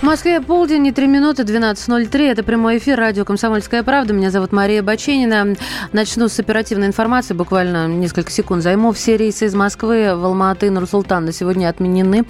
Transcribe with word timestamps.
В 0.00 0.02
Москве 0.02 0.42
полдень 0.42 0.86
и 0.86 0.92
3 0.92 1.06
минуты 1.06 1.42
12.03. 1.42 2.30
Это 2.30 2.42
прямой 2.42 2.76
эфир 2.76 2.98
радио 2.98 3.24
«Комсомольская 3.24 3.82
правда». 3.82 4.12
Меня 4.12 4.30
зовут 4.30 4.52
Мария 4.52 4.82
Баченина. 4.82 5.56
Начну 5.92 6.28
с 6.28 6.38
оперативной 6.38 6.88
информации. 6.88 7.32
Буквально 7.32 7.88
несколько 7.88 8.30
секунд 8.30 8.62
займу. 8.62 8.92
Все 8.92 9.16
рейсы 9.16 9.46
из 9.46 9.54
Москвы 9.54 10.14
в 10.14 10.22
Алматы 10.22 10.66
и 10.66 10.70
Нур-Султан 10.70 11.24
на 11.24 11.32
сегодня 11.32 11.70
отменены. 11.70 12.26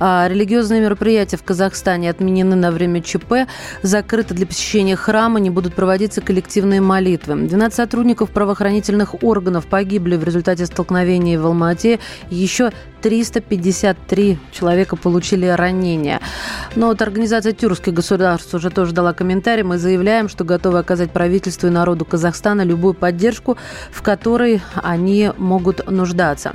А, 0.00 0.26
религиозные 0.26 0.80
мероприятия 0.80 1.36
в 1.36 1.42
Казахстане 1.42 2.08
отменены 2.08 2.56
на 2.56 2.70
время 2.70 3.02
ЧП. 3.02 3.46
Закрыты 3.82 4.32
для 4.32 4.46
посещения 4.46 4.96
храма. 4.96 5.38
Не 5.38 5.50
будут 5.50 5.74
проводиться 5.74 6.22
коллективные 6.22 6.80
молитвы. 6.80 7.34
12 7.34 7.76
сотрудников 7.76 8.30
правоохранительных 8.30 9.22
органов 9.22 9.66
погибли 9.66 10.16
в 10.16 10.24
результате 10.24 10.64
столкновений 10.64 11.36
в 11.36 11.44
Алмате. 11.44 12.00
Еще 12.30 12.72
353 13.02 14.38
человека 14.52 14.96
получили 14.96 15.46
ранения. 15.46 16.20
Но 16.76 16.86
вот 16.86 17.02
организация 17.02 17.52
«Тюркское 17.52 17.92
государство» 17.92 18.58
уже 18.58 18.70
тоже 18.70 18.92
дала 18.92 19.12
комментарий. 19.12 19.62
Мы 19.62 19.78
заявляем, 19.78 20.28
что 20.28 20.44
готовы 20.44 20.78
оказать 20.78 21.10
правительству 21.10 21.66
и 21.66 21.70
народу 21.70 22.04
Казахстана 22.04 22.62
любую 22.62 22.94
поддержку, 22.94 23.58
в 23.90 24.02
которой 24.02 24.62
они 24.74 25.30
могут 25.36 25.90
нуждаться. 25.90 26.54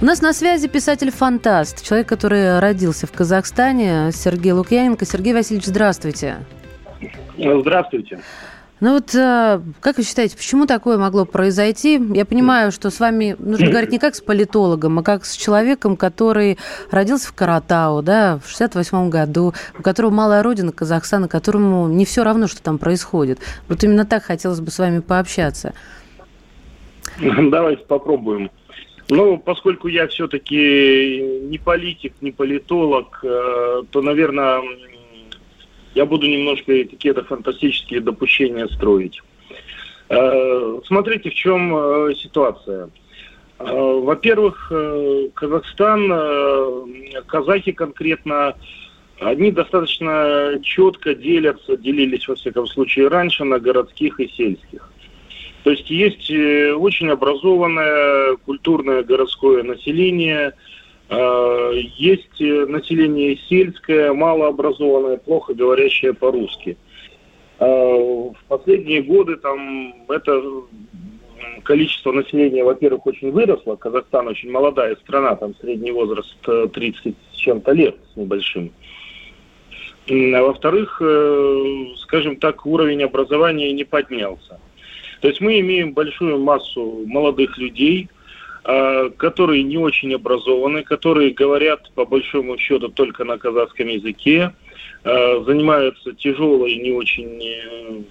У 0.00 0.04
нас 0.04 0.20
на 0.20 0.32
связи 0.32 0.68
писатель-фантаст, 0.68 1.84
человек, 1.86 2.08
который 2.08 2.58
родился 2.58 3.06
в 3.06 3.12
Казахстане, 3.12 4.10
Сергей 4.12 4.52
Лукьяненко. 4.52 5.06
Сергей 5.06 5.32
Васильевич, 5.32 5.66
здравствуйте. 5.66 6.38
Здравствуйте. 7.36 8.20
Ну 8.80 8.94
вот, 8.94 9.14
э, 9.14 9.60
как 9.80 9.98
вы 9.98 10.02
считаете, 10.02 10.36
почему 10.36 10.66
такое 10.66 10.98
могло 10.98 11.24
произойти? 11.24 12.00
Я 12.12 12.24
понимаю, 12.24 12.72
что 12.72 12.90
с 12.90 12.98
вами 12.98 13.36
нужно 13.38 13.68
говорить 13.68 13.92
не 13.92 13.98
как 13.98 14.14
с 14.14 14.20
политологом, 14.20 14.98
а 14.98 15.02
как 15.02 15.24
с 15.24 15.36
человеком, 15.36 15.96
который 15.96 16.58
родился 16.90 17.28
в 17.28 17.34
Каратау, 17.34 18.02
да, 18.02 18.40
в 18.44 18.48
68 18.48 19.10
году, 19.10 19.54
у 19.78 19.82
которого 19.82 20.10
малая 20.10 20.42
родина 20.42 20.72
Казахстана, 20.72 21.28
которому 21.28 21.88
не 21.88 22.04
все 22.04 22.24
равно, 22.24 22.48
что 22.48 22.62
там 22.62 22.78
происходит. 22.78 23.38
Вот 23.68 23.82
именно 23.84 24.04
так 24.04 24.24
хотелось 24.24 24.60
бы 24.60 24.70
с 24.70 24.78
вами 24.78 24.98
пообщаться. 24.98 25.72
Давайте 27.20 27.84
попробуем. 27.84 28.50
Ну, 29.08 29.38
поскольку 29.38 29.88
я 29.88 30.08
все-таки 30.08 31.20
не 31.42 31.58
политик, 31.58 32.14
не 32.22 32.32
политолог, 32.32 33.20
э, 33.22 33.82
то, 33.90 34.02
наверное, 34.02 34.62
я 35.94 36.04
буду 36.06 36.26
немножко 36.26 36.84
какие-то 36.84 37.24
фантастические 37.24 38.00
допущения 38.00 38.66
строить. 38.68 39.20
Э, 40.08 40.80
смотрите, 40.84 41.30
в 41.30 41.34
чем 41.34 41.74
э, 41.74 42.14
ситуация. 42.16 42.90
Э, 43.58 43.64
во-первых, 43.64 44.72
Казахстан, 45.34 46.12
казахи 47.26 47.72
конкретно, 47.72 48.56
они 49.20 49.52
достаточно 49.52 50.58
четко 50.62 51.14
делятся, 51.14 51.76
делились, 51.76 52.26
во 52.26 52.34
всяком 52.34 52.66
случае, 52.66 53.08
раньше 53.08 53.44
на 53.44 53.58
городских 53.58 54.18
и 54.20 54.28
сельских. 54.28 54.90
То 55.62 55.70
есть 55.70 55.88
есть 55.88 56.30
очень 56.30 57.08
образованное 57.08 58.36
культурное 58.44 59.02
городское 59.02 59.62
население– 59.62 60.52
есть 61.10 62.40
э, 62.40 62.66
население 62.66 63.36
сельское, 63.48 64.12
малообразованное, 64.12 65.18
плохо 65.18 65.54
говорящее 65.54 66.14
по-русски. 66.14 66.76
Э, 67.58 67.66
в 67.66 68.36
последние 68.48 69.02
годы 69.02 69.36
там 69.36 69.94
это 70.08 70.42
количество 71.62 72.12
населения, 72.12 72.64
во-первых, 72.64 73.06
очень 73.06 73.32
выросло. 73.32 73.76
Казахстан 73.76 74.28
очень 74.28 74.50
молодая 74.50 74.96
страна, 74.96 75.36
там 75.36 75.54
средний 75.60 75.92
возраст 75.92 76.36
30 76.42 77.14
с 77.32 77.36
чем-то 77.36 77.72
лет 77.72 77.96
с 78.12 78.16
небольшим. 78.16 78.72
А 80.08 80.42
во-вторых, 80.42 81.00
скажем 81.96 82.36
так, 82.36 82.66
уровень 82.66 83.02
образования 83.02 83.72
не 83.72 83.84
поднялся. 83.84 84.60
То 85.22 85.28
есть 85.28 85.40
мы 85.40 85.60
имеем 85.60 85.94
большую 85.94 86.38
массу 86.38 87.04
молодых 87.06 87.56
людей, 87.56 88.08
Э, 88.08 88.13
которые 88.64 89.62
не 89.62 89.76
очень 89.76 90.14
образованы, 90.14 90.82
которые 90.82 91.34
говорят 91.34 91.90
по 91.94 92.06
большому 92.06 92.56
счету 92.56 92.88
только 92.88 93.24
на 93.24 93.36
казахском 93.36 93.88
языке, 93.88 94.54
э, 95.04 95.44
занимаются 95.44 96.14
тяжелой, 96.14 96.76
не 96.76 96.92
очень 96.92 97.42
э, 97.42 98.02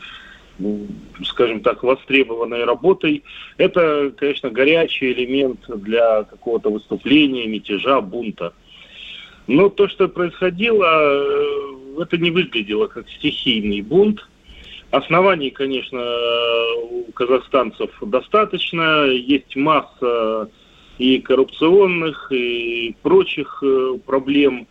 скажем 1.25 1.61
так, 1.61 1.83
востребованной 1.83 2.65
работой. 2.65 3.23
Это, 3.57 4.13
конечно, 4.15 4.49
горячий 4.49 5.11
элемент 5.11 5.59
для 5.67 6.23
какого-то 6.23 6.69
выступления, 6.69 7.47
мятежа, 7.47 8.01
бунта. 8.01 8.53
Но 9.47 9.69
то, 9.69 9.87
что 9.87 10.07
происходило, 10.07 10.85
это 12.01 12.17
не 12.17 12.31
выглядело 12.31 12.87
как 12.87 13.09
стихийный 13.09 13.81
бунт. 13.81 14.27
Оснований, 14.93 15.49
конечно, 15.49 16.05
у 16.83 17.11
казахстанцев 17.13 17.89
достаточно. 17.99 19.05
Есть 19.05 19.55
масса 19.55 20.51
и 20.99 21.17
коррупционных, 21.17 22.31
и 22.31 22.95
прочих 23.01 23.63
э, 23.63 23.97
проблем, 24.05 24.67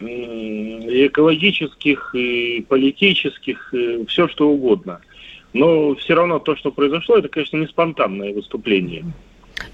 и 0.00 1.06
экологических, 1.08 2.14
и 2.14 2.64
политических, 2.66 3.74
и 3.74 4.06
все 4.06 4.28
что 4.28 4.48
угодно. 4.48 5.02
Но 5.52 5.94
все 5.96 6.14
равно 6.14 6.38
то, 6.38 6.56
что 6.56 6.72
произошло, 6.72 7.18
это, 7.18 7.28
конечно, 7.28 7.58
не 7.58 7.66
спонтанное 7.66 8.32
выступление. 8.32 9.04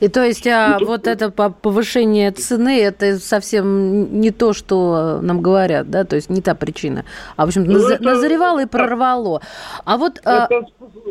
И 0.00 0.08
то 0.08 0.24
есть 0.24 0.46
а, 0.46 0.78
ну, 0.80 0.86
вот 0.86 1.06
это 1.06 1.30
повышение 1.30 2.30
цены, 2.30 2.80
это 2.80 3.18
совсем 3.18 4.20
не 4.20 4.30
то, 4.30 4.52
что 4.52 5.20
нам 5.22 5.40
говорят, 5.40 5.90
да, 5.90 6.04
то 6.04 6.16
есть 6.16 6.30
не 6.30 6.40
та 6.40 6.54
причина. 6.54 7.04
А, 7.36 7.44
в 7.44 7.48
общем, 7.48 7.64
ну, 7.64 7.74
наз... 7.74 7.90
это... 7.92 8.02
назревало 8.02 8.62
и 8.62 8.66
прорвало. 8.66 9.42
А 9.84 9.96
вот... 9.96 10.20
А 10.24 10.46
это, 10.46 10.66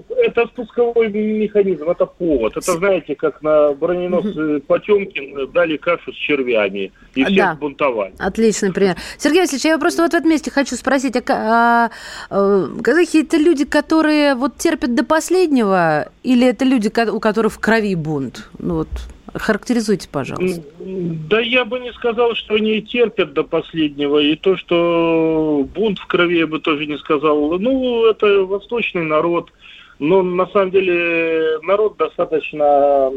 это 0.09 0.47
спусковой 0.47 1.09
механизм, 1.09 1.89
это 1.89 2.05
повод. 2.05 2.57
Это, 2.57 2.73
знаете, 2.73 3.15
как 3.15 3.41
на 3.41 3.73
броненосце 3.73 4.59
Потемкин 4.61 5.51
дали 5.51 5.77
кашу 5.77 6.11
с 6.11 6.15
червями, 6.15 6.91
и 7.15 7.23
все 7.23 7.35
да. 7.35 7.55
бунтовали. 7.55 8.13
Отличный 8.19 8.73
пример. 8.73 8.95
Сергей 9.17 9.41
Васильевич, 9.41 9.65
я 9.65 9.77
просто 9.77 10.03
вот 10.03 10.11
в 10.11 10.15
этом 10.15 10.29
месте 10.29 10.51
хочу 10.51 10.75
спросить, 10.75 11.15
а, 11.15 11.21
а, 11.29 11.89
а 12.29 12.67
казахи 12.81 13.23
это 13.23 13.37
люди, 13.37 13.65
которые 13.65 14.35
вот 14.35 14.57
терпят 14.57 14.95
до 14.95 15.03
последнего, 15.03 16.09
или 16.25 16.47
это 16.47 16.65
люди, 16.65 16.91
у 17.09 17.19
которых 17.19 17.53
в 17.53 17.59
крови 17.59 17.95
бунт? 17.95 18.49
Ну 18.57 18.75
вот, 18.75 18.89
характеризуйте, 19.33 20.09
пожалуйста. 20.11 20.63
Да 20.79 21.39
я 21.39 21.65
бы 21.65 21.79
не 21.79 21.93
сказал, 21.93 22.35
что 22.35 22.55
они 22.55 22.81
терпят 22.81 23.33
до 23.33 23.43
последнего. 23.43 24.17
И 24.19 24.35
то, 24.35 24.57
что 24.57 25.67
бунт 25.75 25.99
в 25.99 26.07
крови, 26.07 26.39
я 26.39 26.47
бы 26.47 26.59
тоже 26.59 26.87
не 26.87 26.97
сказал. 26.97 27.59
Ну, 27.59 28.05
это 28.05 28.43
восточный 28.45 29.03
народ. 29.03 29.51
Но 29.97 30.23
на 30.23 30.47
самом 30.47 30.71
деле 30.71 31.59
народ 31.61 31.95
достаточно 31.97 33.09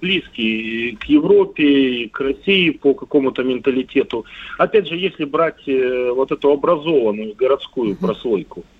близкий 0.00 0.96
к 0.96 1.04
Европе, 1.04 2.08
к 2.08 2.20
России 2.20 2.70
по 2.70 2.94
какому-то 2.94 3.44
менталитету. 3.44 4.24
Опять 4.58 4.88
же, 4.88 4.96
если 4.96 5.24
брать 5.24 5.68
э, 5.68 6.10
вот 6.10 6.32
эту 6.32 6.50
образованную 6.50 7.34
городскую 7.36 7.94
прослойку. 7.96 8.64
А, 8.64 8.79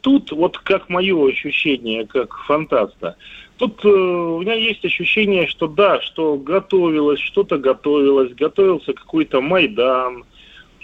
тут, 0.00 0.32
вот 0.32 0.58
как 0.58 0.88
мое 0.88 1.28
ощущение, 1.28 2.06
как 2.06 2.36
фантаста, 2.46 3.16
Тут 3.62 3.84
э, 3.84 3.88
у 3.88 4.40
меня 4.40 4.54
есть 4.54 4.84
ощущение, 4.84 5.46
что 5.46 5.68
да, 5.68 6.00
что 6.00 6.36
готовилось, 6.36 7.20
что-то 7.20 7.58
готовилось, 7.58 8.34
готовился 8.34 8.92
какой-то 8.92 9.40
Майдан, 9.40 10.24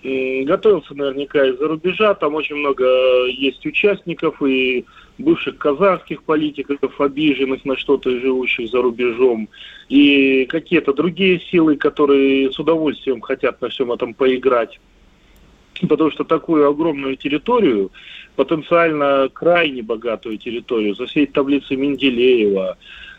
э, 0.05 0.45
готовился 0.45 0.95
наверняка 0.95 1.45
из-за 1.45 1.67
рубежа, 1.67 2.15
там 2.15 2.37
очень 2.37 2.55
много 2.55 2.87
есть 3.27 3.67
участников 3.67 4.41
и 4.43 4.85
бывших 5.19 5.59
казахских 5.59 6.23
политиков, 6.23 7.01
обиженных 7.01 7.65
на 7.65 7.77
что-то 7.77 8.11
и 8.11 8.21
живущих 8.21 8.71
за 8.71 8.81
рубежом, 8.81 9.49
и 9.89 10.45
какие-то 10.45 10.93
другие 10.93 11.41
силы, 11.41 11.75
которые 11.75 12.53
с 12.53 12.61
удовольствием 12.61 13.21
хотят 13.21 13.61
на 13.61 13.71
всем 13.71 13.91
этом 13.91 14.15
поиграть. 14.15 14.79
Потому 15.87 16.11
что 16.11 16.25
такую 16.25 16.69
огромную 16.69 17.17
территорию 17.17 17.91
потенциально 18.37 19.29
крайне 19.33 19.83
богатую 19.83 20.39
территорию, 20.39 20.95
засеять 20.95 21.33
таблицы 21.33 21.77
Менделеева, 21.77 22.77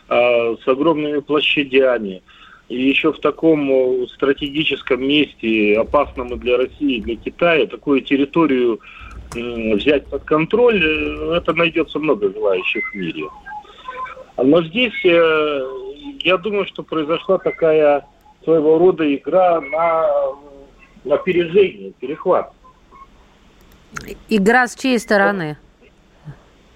э, 0.08 0.56
с 0.62 0.68
огромными 0.68 1.20
площадями, 1.20 2.22
и 2.68 2.88
еще 2.88 3.12
в 3.12 3.18
таком 3.18 4.08
стратегическом 4.08 5.06
месте, 5.06 5.78
опасном 5.78 6.34
и 6.34 6.38
для 6.38 6.56
России, 6.56 6.96
и 6.96 7.00
для 7.00 7.16
Китая, 7.16 7.66
такую 7.66 8.00
территорию 8.00 8.80
взять 9.34 10.06
под 10.06 10.24
контроль, 10.24 10.82
э, 10.82 11.34
это 11.36 11.52
найдется 11.52 11.98
много 11.98 12.32
желающих 12.32 12.92
в 12.92 12.94
мире. 12.96 13.26
Но 14.36 14.62
здесь 14.62 15.04
э, 15.04 15.66
я 16.20 16.36
думаю, 16.36 16.66
что 16.66 16.82
произошла 16.82 17.38
такая 17.38 18.06
своего 18.44 18.78
рода 18.78 19.14
игра 19.14 19.60
на 19.60 20.08
опережение, 21.08 21.92
перехват. 21.92 22.52
Игра 24.28 24.66
с 24.66 24.74
чьей 24.74 24.98
стороны? 24.98 25.56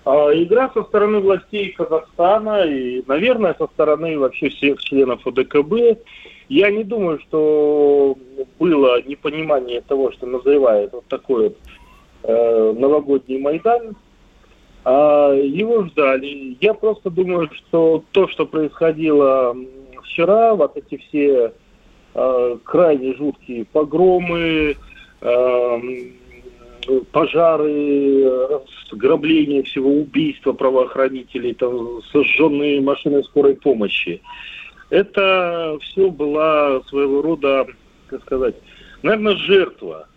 А, 0.04 0.30
игра 0.34 0.70
со 0.74 0.82
стороны 0.84 1.20
властей 1.20 1.72
Казахстана 1.72 2.64
и, 2.64 3.02
наверное, 3.06 3.54
со 3.58 3.66
стороны 3.68 4.18
вообще 4.18 4.50
всех 4.50 4.82
членов 4.82 5.26
ОДКБ. 5.26 5.98
Я 6.48 6.70
не 6.70 6.84
думаю, 6.84 7.20
что 7.20 8.16
было 8.58 9.00
непонимание 9.02 9.80
того, 9.80 10.12
что 10.12 10.26
называют 10.26 10.92
вот 10.92 11.06
такой 11.06 11.44
вот 11.44 11.56
э, 12.24 12.74
новогодний 12.76 13.38
Майдан. 13.38 13.96
А 14.84 15.32
его 15.32 15.84
ждали. 15.84 16.58
Я 16.60 16.74
просто 16.74 17.08
думаю, 17.08 17.48
что 17.54 18.04
то, 18.12 18.28
что 18.28 18.44
происходило 18.44 19.56
вчера, 20.02 20.54
вот 20.54 20.76
эти 20.76 20.98
все 20.98 21.54
э, 22.14 22.58
крайне 22.64 23.14
жуткие 23.14 23.64
погромы, 23.66 24.76
э, 25.20 25.80
пожары, 27.12 28.60
грабление 28.92 29.62
всего, 29.62 29.90
убийства 29.90 30.52
правоохранителей, 30.52 31.54
там, 31.54 32.02
сожженные 32.12 32.80
машины 32.80 33.22
скорой 33.24 33.56
помощи. 33.56 34.20
Это 34.90 35.78
все 35.80 36.10
была 36.10 36.80
своего 36.82 37.22
рода, 37.22 37.66
как 38.06 38.22
сказать, 38.22 38.54
наверное, 39.02 39.36
жертва. 39.36 40.08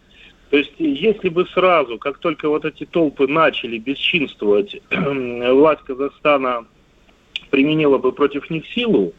То 0.49 0.57
есть, 0.57 0.73
если 0.77 1.29
бы 1.29 1.45
сразу, 1.47 1.97
как 1.97 2.19
только 2.19 2.47
вот 2.47 2.63
эти 2.63 2.85
толпы 2.85 3.27
начали 3.27 3.77
бесчинствовать, 3.77 4.81
власть 4.91 5.81
Казахстана 5.83 6.65
применила 7.49 7.97
бы 7.97 8.11
против 8.11 8.49
них 8.49 8.65
силу, 8.67 9.13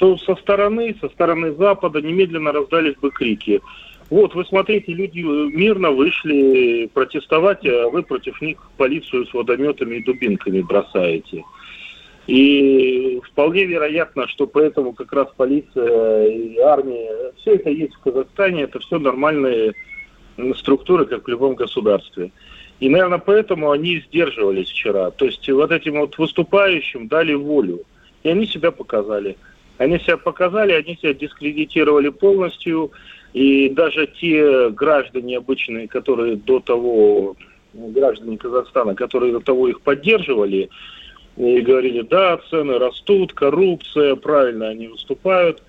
то 0.00 0.16
со 0.18 0.34
стороны, 0.34 0.96
со 1.00 1.08
стороны 1.10 1.52
Запада 1.52 2.02
немедленно 2.02 2.50
раздались 2.52 2.96
бы 2.96 3.10
крики– 3.10 3.60
вот, 4.10 4.34
вы 4.34 4.44
смотрите, 4.44 4.92
люди 4.92 5.20
мирно 5.20 5.92
вышли 5.92 6.90
протестовать, 6.92 7.64
а 7.64 7.88
вы 7.88 8.02
против 8.02 8.42
них 8.42 8.58
полицию 8.76 9.24
с 9.26 9.32
водометами 9.32 9.96
и 9.96 10.02
дубинками 10.02 10.62
бросаете. 10.62 11.44
И 12.26 13.20
вполне 13.24 13.64
вероятно, 13.66 14.26
что 14.26 14.48
поэтому 14.48 14.94
как 14.94 15.12
раз 15.12 15.28
полиция 15.36 16.26
и 16.26 16.58
армия, 16.58 17.32
все 17.36 17.54
это 17.54 17.70
есть 17.70 17.94
в 17.94 18.00
Казахстане, 18.00 18.62
это 18.62 18.80
все 18.80 18.98
нормальные 18.98 19.74
структуры, 20.56 21.06
как 21.06 21.24
в 21.24 21.28
любом 21.28 21.54
государстве. 21.54 22.32
И, 22.80 22.88
наверное, 22.88 23.18
поэтому 23.18 23.70
они 23.70 24.02
сдерживались 24.08 24.70
вчера. 24.70 25.12
То 25.12 25.26
есть 25.26 25.48
вот 25.48 25.70
этим 25.70 26.00
вот 26.00 26.18
выступающим 26.18 27.06
дали 27.06 27.34
волю. 27.34 27.82
И 28.24 28.28
они 28.28 28.46
себя 28.46 28.72
показали. 28.72 29.36
Они 29.80 29.98
себя 30.00 30.18
показали, 30.18 30.72
они 30.72 30.94
себя 30.96 31.14
дискредитировали 31.14 32.10
полностью. 32.10 32.92
И 33.32 33.70
даже 33.70 34.06
те 34.08 34.68
граждане 34.68 35.38
обычные, 35.38 35.88
которые 35.88 36.36
до 36.36 36.60
того, 36.60 37.34
граждане 37.72 38.36
Казахстана, 38.36 38.94
которые 38.94 39.32
до 39.32 39.40
того 39.40 39.68
их 39.68 39.80
поддерживали, 39.80 40.68
и 41.38 41.60
говорили, 41.62 42.02
да, 42.02 42.38
цены 42.50 42.78
растут, 42.78 43.32
коррупция, 43.32 44.16
правильно 44.16 44.68
они 44.68 44.88
выступают. 44.88 45.62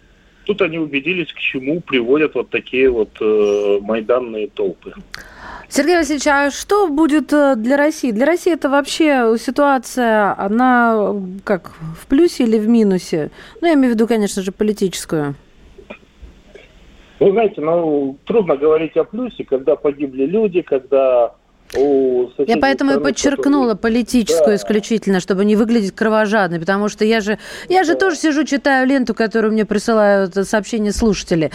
Тут 0.46 0.62
они 0.62 0.80
убедились, 0.80 1.32
к 1.32 1.38
чему 1.38 1.82
приводят 1.82 2.36
вот 2.36 2.50
такие 2.50 2.90
вот 2.90 3.10
э, 3.22 3.80
майданные 3.82 4.48
толпы. 4.48 4.94
Сергей 5.70 5.98
Васильевич, 5.98 6.28
а 6.28 6.52
что 6.52 6.88
будет 6.88 7.32
э, 7.32 7.56
для 7.56 7.78
России? 7.78 8.12
Для 8.12 8.26
России 8.26 8.52
это 8.52 8.70
вообще 8.70 9.36
ситуация, 9.40 10.36
она 10.38 11.16
как, 11.44 11.74
в 11.98 12.08
плюсе 12.08 12.44
или 12.44 12.58
в 12.58 12.68
минусе? 12.68 13.32
Ну, 13.62 13.68
я 13.68 13.76
имею 13.76 13.94
в 13.94 13.96
виду, 13.96 14.08
конечно 14.08 14.42
же, 14.42 14.52
политическую. 14.52 15.36
Вы 17.20 17.32
знаете, 17.32 17.62
ну, 17.62 18.18
трудно 18.26 18.58
говорить 18.58 18.98
о 18.98 19.04
плюсе, 19.04 19.44
когда 19.44 19.76
погибли 19.76 20.26
люди, 20.26 20.62
когда 20.62 21.36
я 21.74 22.58
поэтому 22.58 23.00
и 23.00 23.04
подчеркнула 23.04 23.76
политическую 23.76 24.48
да. 24.48 24.56
исключительно, 24.56 25.20
чтобы 25.20 25.46
не 25.46 25.56
выглядеть 25.56 25.96
кровожадной, 25.96 26.60
потому 26.60 26.90
что 26.90 27.06
я 27.06 27.22
же, 27.22 27.40
я 27.70 27.84
же 27.84 27.94
да. 27.94 28.00
тоже 28.00 28.16
сижу, 28.18 28.44
читаю 28.44 28.88
ленту, 28.88 29.14
которую 29.14 29.54
мне 29.54 29.66
присылают 29.66 30.34
сообщения 30.36 30.92
слушатели. 30.92 31.52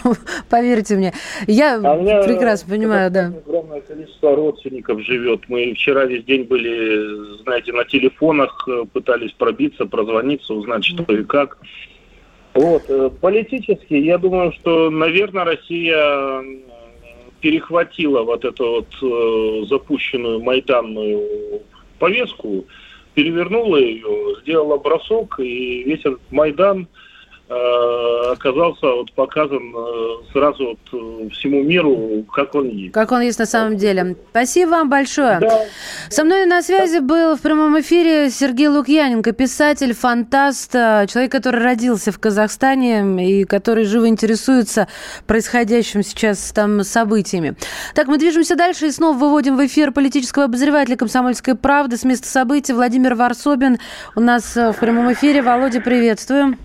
Поверьте 0.50 0.96
мне. 0.96 1.14
Я 1.46 1.76
а 1.76 2.22
прекрасно 2.24 2.74
понимаю, 2.74 3.10
да. 3.10 3.32
Огромное 3.46 3.80
количество 3.80 4.36
родственников 4.36 5.00
живет. 5.00 5.48
Мы 5.48 5.72
вчера 5.74 6.04
весь 6.04 6.24
день 6.24 6.44
были, 6.44 7.42
знаете, 7.42 7.72
на 7.72 7.84
телефонах, 7.84 8.68
пытались 8.92 9.32
пробиться, 9.32 9.86
прозвониться, 9.86 10.52
узнать, 10.52 10.84
что 10.84 11.02
и 11.14 11.24
как. 11.24 11.58
Вот. 12.56 12.84
Э, 12.88 13.10
политически, 13.20 13.94
я 13.94 14.16
думаю, 14.16 14.52
что, 14.52 14.88
наверное, 14.90 15.44
Россия 15.44 16.42
перехватила 17.46 18.22
вот 18.22 18.44
эту 18.44 18.82
вот 18.82 18.88
э, 19.02 19.66
запущенную 19.68 20.42
майданную 20.42 21.62
повестку, 22.00 22.64
перевернула 23.14 23.76
ее, 23.76 24.34
сделала 24.42 24.78
бросок, 24.78 25.38
и 25.38 25.84
весь 25.84 26.00
этот 26.00 26.20
Майдан– 26.32 26.88
оказался 27.48 28.86
вот 28.86 29.12
показан 29.12 29.72
э, 29.74 30.32
сразу 30.32 30.64
вот 30.64 30.78
э, 30.92 31.28
всему 31.30 31.62
миру, 31.62 32.24
как 32.32 32.54
он 32.54 32.68
есть. 32.68 32.92
Как 32.92 33.12
он 33.12 33.20
есть 33.20 33.38
на 33.38 33.46
самом 33.46 33.76
деле. 33.76 34.16
Спасибо 34.30 34.70
вам 34.70 34.90
большое. 34.90 35.38
Да. 35.40 35.62
Со 36.08 36.24
мной 36.24 36.46
на 36.46 36.62
связи 36.62 36.98
был 36.98 37.36
в 37.36 37.40
прямом 37.42 37.78
эфире 37.80 38.30
Сергей 38.30 38.68
Лукьяненко, 38.68 39.32
писатель, 39.32 39.94
фантаст, 39.94 40.72
человек, 40.72 41.30
который 41.30 41.62
родился 41.62 42.10
в 42.10 42.18
Казахстане 42.18 43.24
и 43.24 43.44
который 43.44 43.84
живо 43.84 44.08
интересуется 44.08 44.88
происходящим 45.26 46.02
сейчас 46.02 46.50
там 46.52 46.82
событиями. 46.82 47.56
Так, 47.94 48.08
мы 48.08 48.18
движемся 48.18 48.56
дальше 48.56 48.86
и 48.86 48.90
снова 48.90 49.16
выводим 49.16 49.56
в 49.56 49.64
эфир 49.64 49.92
политического 49.92 50.46
обозревателя 50.46 50.96
«Комсомольской 50.96 51.54
правды» 51.54 51.96
с 51.96 52.04
места 52.04 52.28
событий 52.28 52.72
Владимир 52.72 53.14
Варсобин 53.14 53.78
у 54.16 54.20
нас 54.20 54.56
в 54.56 54.74
прямом 54.80 55.12
эфире. 55.12 55.42
Володя, 55.42 55.80
приветствую. 55.80 56.56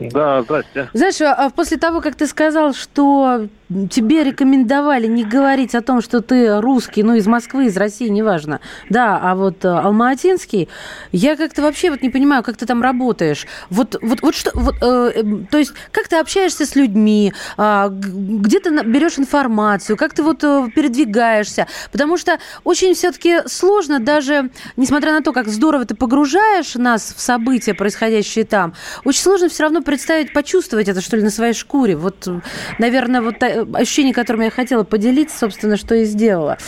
Да, 0.00 0.42
здрасте. 0.42 0.90
Знаешь, 0.92 1.20
а 1.20 1.50
после 1.50 1.76
того, 1.76 2.00
как 2.00 2.14
ты 2.14 2.26
сказал, 2.26 2.74
что 2.74 3.48
тебе 3.68 4.22
рекомендовали 4.22 5.06
не 5.06 5.24
говорить 5.24 5.74
о 5.74 5.82
том, 5.82 6.00
что 6.00 6.20
ты 6.20 6.60
русский, 6.60 7.02
ну, 7.02 7.14
из 7.14 7.26
Москвы, 7.26 7.66
из 7.66 7.76
России, 7.76 8.08
неважно. 8.08 8.60
Да, 8.90 9.18
а 9.20 9.34
вот 9.34 9.64
э, 9.64 9.68
алматинский, 9.68 10.68
я 11.12 11.36
как-то 11.36 11.62
вообще 11.62 11.90
вот 11.90 12.02
не 12.02 12.10
понимаю, 12.10 12.42
как 12.42 12.56
ты 12.56 12.66
там 12.66 12.82
работаешь. 12.82 13.46
Вот, 13.70 13.96
вот, 14.00 14.22
вот 14.22 14.34
что, 14.34 14.52
вот, 14.54 14.76
э, 14.80 15.12
эм, 15.16 15.46
то 15.46 15.58
есть, 15.58 15.72
как 15.90 16.06
ты 16.08 16.16
общаешься 16.16 16.64
с 16.64 16.76
людьми, 16.76 17.32
э, 17.58 17.88
где 17.90 18.60
ты 18.60 18.70
берешь 18.84 19.18
информацию, 19.18 19.96
как 19.96 20.14
ты 20.14 20.22
вот 20.22 20.44
э, 20.44 20.68
передвигаешься, 20.74 21.66
потому 21.90 22.16
что 22.18 22.38
очень 22.62 22.94
все-таки 22.94 23.40
сложно 23.46 23.98
даже, 23.98 24.50
несмотря 24.76 25.12
на 25.12 25.22
то, 25.22 25.32
как 25.32 25.48
здорово 25.48 25.84
ты 25.86 25.96
погружаешь 25.96 26.74
нас 26.76 27.14
в 27.16 27.20
события, 27.20 27.74
происходящие 27.74 28.44
там, 28.44 28.74
очень 29.04 29.22
сложно 29.22 29.48
все 29.48 29.64
равно 29.64 29.82
представить, 29.82 30.32
почувствовать 30.32 30.88
это, 30.88 31.00
что 31.00 31.16
ли, 31.16 31.22
на 31.22 31.30
своей 31.30 31.52
шкуре. 31.52 31.96
Вот, 31.96 32.28
наверное, 32.78 33.22
вот 33.22 33.36
ощущение, 33.74 34.14
которым 34.14 34.42
я 34.42 34.50
хотела 34.50 34.84
поделиться, 34.84 35.38
собственно, 35.38 35.76
что 35.76 35.94
и 35.94 36.04
сделала. 36.04 36.58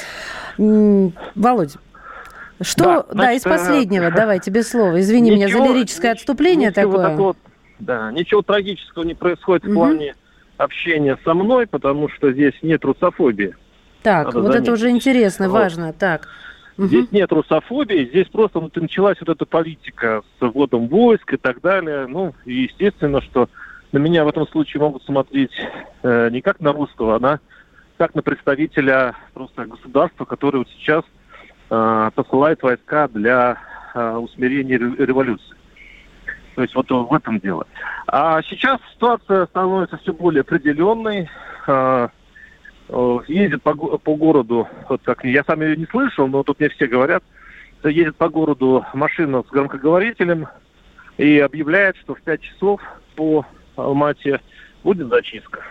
Володь, 0.57 1.77
что, 2.61 2.85
да, 2.85 3.07
значит, 3.13 3.17
да, 3.17 3.33
из 3.33 3.47
э, 3.47 3.49
последнего, 3.49 4.11
давай, 4.17 4.41
тебе 4.41 4.63
слово. 4.63 5.01
Извини 5.01 5.31
ничего, 5.31 5.37
меня 5.37 5.49
за 5.49 5.75
лирическое 5.75 6.13
отступление 6.13 6.71
такое. 6.73 7.11
Такого, 7.11 7.37
да, 7.79 8.11
ничего 8.11 8.43
трагического 8.43 9.05
не 9.05 9.15
происходит 9.15 9.65
угу. 9.65 9.73
в 9.73 9.75
плане 9.75 10.15
общения 10.57 11.17
со 11.25 11.35
мной, 11.35 11.67
потому 11.67 12.09
что 12.09 12.33
здесь 12.33 12.55
нет 12.63 12.85
русофобии. 12.85 13.55
Так, 14.03 14.27
Надо 14.27 14.41
вот 14.41 14.47
заметить. 14.47 14.63
это 14.63 14.73
уже 14.73 14.91
интересно, 14.91 15.49
вот. 15.49 15.55
важно. 15.55 15.93
Так. 15.93 16.29
Здесь 16.77 17.07
угу. 17.07 17.17
нет 17.17 17.33
русофобии, 17.33 18.07
здесь 18.07 18.29
просто 18.29 18.61
вот, 18.61 18.75
началась 18.77 19.19
вот 19.21 19.29
эта 19.29 19.45
политика 19.45 20.23
с 20.39 20.43
вводом 20.47 20.89
войск 20.89 21.33
и 21.33 21.37
так 21.37 21.61
далее. 21.61 22.07
Ну, 22.07 22.35
и 22.45 22.63
естественно, 22.63 23.21
что 23.21 23.49
на 23.93 23.99
меня 23.99 24.25
в 24.25 24.29
этом 24.29 24.47
случае 24.49 24.81
могут 24.81 25.03
смотреть 25.05 25.53
э, 26.03 26.29
не 26.31 26.41
как 26.41 26.61
на 26.61 26.73
русского, 26.73 27.17
а 27.17 27.21
на, 27.21 27.41
как 27.97 28.15
на 28.15 28.23
представителя 28.23 29.15
просто 29.35 29.67
государства, 29.67 30.25
который 30.25 30.59
вот 30.59 30.69
сейчас 30.69 31.05
э, 31.71 32.11
посылает 32.15 32.63
войска 32.63 33.09
для 33.09 33.59
э, 33.95 34.17
усмирения 34.17 34.79
революции. 34.79 35.57
То 36.55 36.63
есть 36.63 36.75
вот 36.75 36.91
в 36.91 37.15
этом 37.15 37.39
дело. 37.39 37.67
А 38.07 38.43
сейчас 38.43 38.81
ситуация 38.93 39.47
становится 39.47 39.97
все 39.99 40.13
более 40.13 40.41
определенной. 40.41 41.31
Э, 41.67 42.09
э, 42.89 43.19
ездит 43.29 43.63
по, 43.63 43.75
по 43.75 44.17
городу, 44.17 44.69
вот 44.89 45.01
как 45.05 45.25
я 45.25 45.45
сам 45.45 45.63
ее 45.63 45.77
не 45.77 45.87
слышал, 45.87 46.27
но 46.27 46.43
тут 46.43 46.59
мне 46.59 46.69
все 46.71 46.87
говорят, 46.87 47.23
едет 47.85 48.17
по 48.17 48.29
городу 48.29 48.85
машина 48.93 49.43
с 49.43 49.51
громкоговорителем 49.51 50.49
и 51.17 51.39
объявляет, 51.39 51.97
что 51.99 52.15
в 52.15 52.21
5 52.23 52.41
часов 52.41 52.81
по 53.17 53.47
Алмате 53.85 54.41
будет 54.83 55.09
зачистка. 55.09 55.63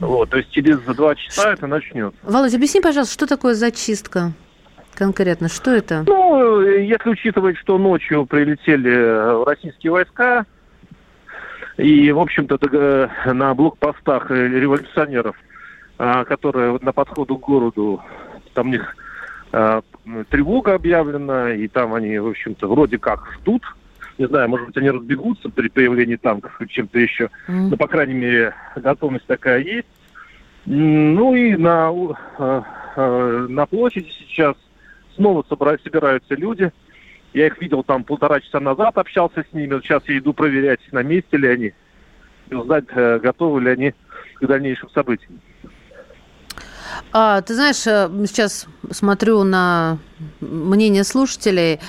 Вот, 0.00 0.30
то 0.30 0.38
есть 0.38 0.50
через 0.50 0.80
два 0.80 1.14
часа 1.14 1.52
это 1.52 1.66
начнется. 1.66 2.18
Володь, 2.22 2.54
объясни, 2.54 2.80
пожалуйста, 2.80 3.14
что 3.14 3.26
такое 3.26 3.54
зачистка? 3.54 4.32
Конкретно, 4.94 5.48
что 5.48 5.70
это? 5.70 6.04
Ну, 6.06 6.60
если 6.60 7.10
учитывать, 7.10 7.56
что 7.58 7.78
ночью 7.78 8.26
прилетели 8.26 9.44
российские 9.44 9.92
войска, 9.92 10.46
и, 11.76 12.12
в 12.12 12.20
общем-то, 12.20 12.58
э, 12.70 13.32
на 13.32 13.54
блокпостах 13.54 14.30
революционеров, 14.30 15.36
а, 15.98 16.24
которые 16.24 16.78
на 16.80 16.92
подходу 16.92 17.36
к 17.36 17.40
городу, 17.40 18.00
там 18.52 18.68
у 18.68 18.70
них 18.70 18.96
а, 19.52 19.82
тревога 20.30 20.74
объявлена, 20.74 21.52
и 21.52 21.66
там 21.68 21.94
они, 21.94 22.18
в 22.18 22.28
общем-то, 22.28 22.68
вроде 22.68 22.98
как 22.98 23.28
ждут. 23.38 23.62
Не 24.18 24.28
знаю, 24.28 24.48
может 24.48 24.66
быть, 24.66 24.76
они 24.76 24.90
разбегутся 24.90 25.48
при 25.48 25.68
появлении 25.68 26.16
танков 26.16 26.60
или 26.60 26.68
чем-то 26.68 26.98
еще. 26.98 27.30
Mm. 27.48 27.70
Но, 27.70 27.76
по 27.76 27.88
крайней 27.88 28.14
мере, 28.14 28.54
готовность 28.76 29.26
такая 29.26 29.60
есть. 29.60 29.88
Ну 30.66 31.34
и 31.34 31.56
на, 31.56 31.92
э, 32.38 32.62
э, 32.96 33.46
на 33.48 33.66
площади 33.66 34.10
сейчас 34.28 34.56
снова 35.16 35.44
собираются 35.48 36.34
люди. 36.34 36.72
Я 37.32 37.48
их 37.48 37.60
видел 37.60 37.82
там 37.82 38.04
полтора 38.04 38.40
часа 38.40 38.60
назад, 38.60 38.96
общался 38.96 39.44
с 39.50 39.52
ними. 39.52 39.80
Сейчас 39.80 40.04
я 40.06 40.18
иду 40.18 40.32
проверять, 40.32 40.80
на 40.92 41.02
месте 41.02 41.36
ли 41.36 41.48
они, 41.48 41.72
и 42.48 42.54
узнать, 42.54 42.84
э, 42.90 43.18
готовы 43.18 43.62
ли 43.62 43.70
они 43.70 43.94
к 44.36 44.46
дальнейшим 44.46 44.88
событиям. 44.90 45.40
А, 47.12 47.42
ты 47.42 47.54
знаешь, 47.54 47.76
сейчас 47.76 48.66
смотрю 48.90 49.42
на 49.42 49.98
мнение 50.40 51.02
слушателей. 51.02 51.80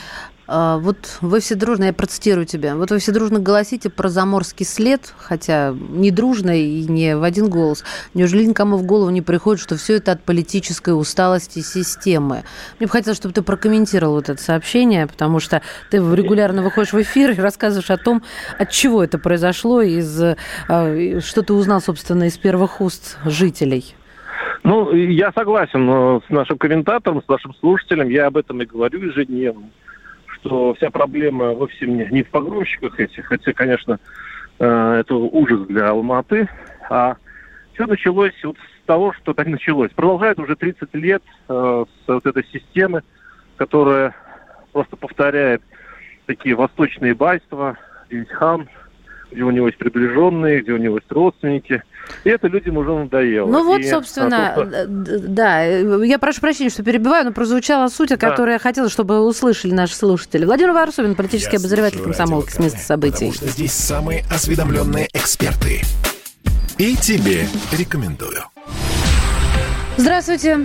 А, 0.48 0.78
вот 0.78 1.18
вы 1.22 1.40
все 1.40 1.56
дружно, 1.56 1.86
я 1.86 1.94
процитирую 1.94 2.46
тебя, 2.46 2.76
вот 2.76 2.92
вы 2.92 3.00
все 3.00 3.12
дружно 3.12 3.40
голосите 3.40 3.90
про 3.90 4.10
заморский 4.10 4.66
след, 4.66 5.14
хотя 5.18 5.74
не 5.74 6.12
дружно 6.12 6.52
и 6.52 6.86
не 6.86 7.18
в 7.18 7.24
один 7.24 7.50
голос. 7.50 7.84
Неужели 8.14 8.46
никому 8.46 8.78
в 8.78 8.84
голову 8.84 9.10
не 9.10 9.22
приходит, 9.22 9.62
что 9.62 9.76
все 9.76 9.96
это 9.96 10.12
от 10.12 10.24
политической 10.24 10.92
усталости 10.92 11.60
системы? 11.60 12.44
Мне 12.80 12.88
бы 12.88 12.92
хотелось, 12.92 13.18
чтобы 13.18 13.34
ты 13.34 13.42
прокомментировал 13.42 14.16
вот 14.16 14.30
это 14.30 14.42
сообщение, 14.42 15.08
потому 15.08 15.40
что 15.40 15.62
ты 15.90 15.98
регулярно 15.98 16.62
выходишь 16.62 16.94
в 16.94 17.02
эфир 17.02 17.32
и 17.32 17.36
рассказываешь 17.36 17.90
о 17.90 17.98
том, 17.98 18.22
от 18.60 18.70
чего 18.70 19.04
это 19.04 19.18
произошло, 19.18 19.82
из, 19.82 20.22
а, 20.22 21.20
что 21.22 21.42
ты 21.42 21.54
узнал, 21.54 21.82
собственно, 21.82 22.26
из 22.26 22.38
первых 22.38 22.82
уст 22.82 23.18
жителей. 23.26 23.96
Ну, 24.64 24.94
я 24.94 25.32
согласен 25.32 26.22
с 26.28 26.30
нашим 26.30 26.58
комментатором, 26.58 27.22
с 27.24 27.28
нашим 27.28 27.54
слушателем. 27.56 28.10
Я 28.10 28.28
об 28.28 28.38
этом 28.38 28.62
и 28.62 28.66
говорю 28.66 29.00
ежедневно 29.00 29.70
что 30.46 30.76
вся 30.76 30.92
проблема 30.92 31.54
вовсе 31.54 31.88
не, 31.88 32.22
в 32.22 32.30
погрузчиках 32.30 33.00
этих, 33.00 33.26
хотя, 33.26 33.52
конечно, 33.54 34.00
э, 34.60 34.98
это 35.00 35.16
ужас 35.16 35.66
для 35.68 35.90
Алматы, 35.90 36.48
а 36.90 37.16
все 37.74 37.88
началось 37.88 38.36
вот 38.44 38.58
с 38.58 38.86
того, 38.86 39.12
что 39.14 39.34
так 39.34 39.48
началось. 39.48 39.92
Продолжает 39.92 40.40
уже 40.40 40.56
30 40.56 40.94
лет 40.94 41.24
э, 41.50 41.86
с 41.88 42.08
вот 42.08 42.26
этой 42.28 42.46
системы, 42.46 43.02
которая 43.58 44.16
просто 44.72 44.96
повторяет 44.96 45.64
такие 46.28 46.54
восточные 46.54 47.16
байства, 47.16 47.78
Дингхан, 48.12 48.70
где 49.32 49.44
у 49.44 49.52
него 49.52 49.68
есть 49.68 49.78
приближенные, 49.78 50.62
где 50.62 50.72
у 50.72 50.78
него 50.78 50.96
есть 50.96 51.12
родственники. 51.12 51.84
И 52.24 52.30
это 52.30 52.48
людям 52.48 52.78
уже 52.78 52.94
надоело. 52.94 53.48
Ну 53.48 53.66
вот, 53.66 53.80
и, 53.80 53.90
собственно, 53.90 54.54
а, 54.54 54.56
то, 54.56 54.86
да, 54.88 55.64
я 55.64 56.20
прошу 56.20 56.42
прощения, 56.42 56.70
что 56.70 56.84
перебиваю, 56.84 57.26
но 57.26 57.32
прозвучала 57.32 57.88
суть, 57.88 58.12
о 58.12 58.18
которой 58.18 58.48
да. 58.48 58.54
я 58.54 58.60
хотела, 58.60 58.90
чтобы 58.90 59.26
услышали 59.26 59.74
наши 59.74 59.96
слушатели. 59.96 60.46
Владимир 60.46 60.74
Варсовин, 60.74 61.16
политический 61.16 61.56
я 61.56 61.60
обозреватель 61.60 62.00
комсомолки 62.00 62.52
с 62.52 62.60
места 62.60 62.80
событий. 62.80 63.32
Потому 63.32 63.34
что 63.34 63.48
здесь 63.48 63.74
самые 63.74 64.24
осведомленные 64.32 65.08
эксперты. 65.14 65.82
И 66.78 66.96
тебе 66.96 67.48
рекомендую. 67.72 68.44
Здравствуйте. 69.98 70.60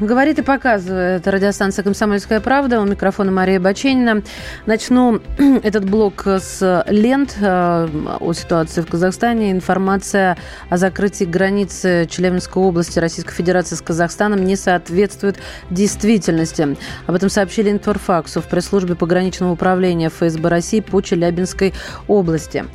Говорит 0.00 0.38
и 0.38 0.42
показывает 0.42 1.26
радиостанция 1.26 1.82
«Комсомольская 1.82 2.38
правда». 2.38 2.80
У 2.80 2.84
микрофона 2.84 3.32
Мария 3.32 3.58
Баченина. 3.58 4.22
Начну 4.64 5.20
этот 5.64 5.90
блок 5.90 6.24
с 6.24 6.84
лент 6.86 7.36
э, 7.40 7.88
о 8.20 8.32
ситуации 8.32 8.80
в 8.80 8.86
Казахстане. 8.86 9.50
Информация 9.50 10.38
о 10.70 10.76
закрытии 10.76 11.24
границы 11.24 12.06
Челябинской 12.08 12.62
области 12.62 13.00
Российской 13.00 13.32
Федерации 13.32 13.74
с 13.74 13.82
Казахстаном 13.82 14.44
не 14.44 14.54
соответствует 14.54 15.38
действительности. 15.68 16.76
Об 17.08 17.16
этом 17.16 17.28
сообщили 17.28 17.68
Информфаксу 17.68 18.40
в 18.40 18.44
пресс-службе 18.44 18.94
пограничного 18.94 19.50
управления 19.50 20.10
ФСБ 20.10 20.48
России 20.48 20.78
по 20.78 21.00
Челябинской 21.00 21.74
области. 22.06 22.66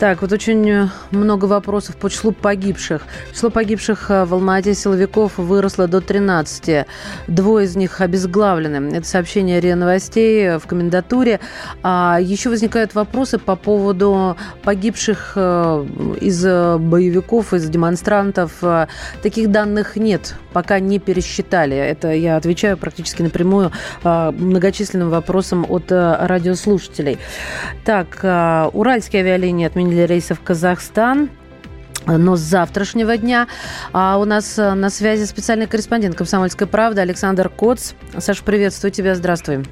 Так, 0.00 0.22
вот 0.22 0.32
очень 0.32 0.90
много 1.12 1.44
вопросов 1.44 1.96
по 1.96 2.10
числу 2.10 2.32
погибших. 2.32 3.02
Число 3.32 3.50
погибших 3.50 4.08
в 4.08 4.34
Алмате 4.34 4.74
силовиков 4.74 5.38
выросло 5.38 5.86
до 5.86 6.00
13 6.00 6.63
области. 6.64 6.86
Двое 7.26 7.66
из 7.66 7.76
них 7.76 8.00
обезглавлены. 8.00 8.96
Это 8.96 9.06
сообщение 9.06 9.60
РИА 9.60 9.76
Новостей 9.76 10.58
в 10.58 10.66
комендатуре. 10.66 11.40
А 11.82 12.18
еще 12.20 12.50
возникают 12.50 12.94
вопросы 12.94 13.38
по 13.38 13.56
поводу 13.56 14.36
погибших 14.62 15.32
э, 15.36 15.86
из 16.20 16.42
боевиков, 16.44 17.52
из 17.52 17.68
демонстрантов. 17.68 18.62
Таких 19.22 19.50
данных 19.50 19.96
нет, 19.96 20.34
пока 20.52 20.80
не 20.80 20.98
пересчитали. 20.98 21.76
Это 21.76 22.12
я 22.12 22.36
отвечаю 22.36 22.76
практически 22.76 23.22
напрямую 23.22 23.70
э, 24.02 24.30
многочисленным 24.30 25.10
вопросам 25.10 25.66
от 25.68 25.90
э, 25.90 26.16
радиослушателей. 26.26 27.18
Так, 27.84 28.24
уральские 28.72 29.22
авиалинии 29.22 29.66
отменили 29.66 30.02
рейсы 30.02 30.34
в 30.34 30.40
Казахстан. 30.40 31.28
Но 32.06 32.36
с 32.36 32.40
завтрашнего 32.40 33.16
дня 33.16 33.48
а 33.92 34.18
у 34.18 34.24
нас 34.24 34.58
э, 34.58 34.74
на 34.74 34.90
связи 34.90 35.24
специальный 35.24 35.66
корреспондент 35.66 36.16
«Комсомольской 36.16 36.66
правды» 36.66 37.00
Александр 37.00 37.48
Коц. 37.48 37.92
Саша, 38.18 38.42
приветствую 38.44 38.90
тебя, 38.90 39.14
здравствуй. 39.14 39.64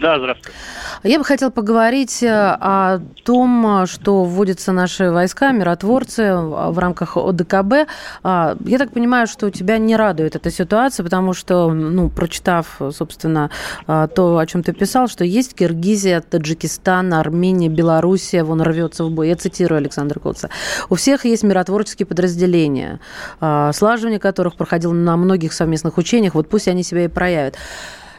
Да, 0.00 0.18
здравствуйте. 0.18 0.56
Я 1.02 1.18
бы 1.18 1.24
хотел 1.24 1.50
поговорить 1.50 2.22
э, 2.22 2.28
о 2.28 3.00
том, 3.24 3.86
что 3.86 4.24
вводятся 4.24 4.72
наши 4.72 5.10
войска, 5.10 5.52
миротворцы 5.52 6.22
э, 6.22 6.70
в 6.70 6.78
рамках 6.78 7.16
ОДКБ. 7.16 7.88
А, 8.22 8.56
я 8.64 8.78
так 8.78 8.92
понимаю, 8.92 9.26
что 9.26 9.50
тебя 9.50 9.78
не 9.78 9.96
радует 9.96 10.36
эта 10.36 10.50
ситуация, 10.50 11.04
потому 11.04 11.32
что, 11.32 11.70
ну, 11.72 12.10
прочитав, 12.10 12.80
собственно, 12.92 13.50
э, 13.86 14.08
то, 14.14 14.38
о 14.38 14.46
чем 14.46 14.62
ты 14.62 14.72
писал, 14.72 15.08
что 15.08 15.24
есть 15.24 15.54
Киргизия, 15.54 16.20
Таджикистан, 16.20 17.14
Армения, 17.14 17.68
Белоруссия, 17.68 18.42
вон 18.42 18.60
рвется 18.60 19.04
в 19.04 19.10
бой. 19.10 19.28
Я 19.28 19.36
цитирую 19.36 19.78
Александра 19.78 20.20
Коца. 20.20 20.50
У 20.90 20.96
всех 20.96 21.24
есть 21.24 21.42
миротворческие 21.42 22.06
подразделения, 22.06 23.00
слаживание 23.38 24.18
которых 24.18 24.56
проходило 24.56 24.92
на 24.92 25.16
многих 25.16 25.52
совместных 25.52 25.98
учениях. 25.98 26.34
Вот 26.34 26.48
пусть 26.48 26.68
они 26.68 26.82
себя 26.82 27.04
и 27.04 27.08
проявят. 27.08 27.56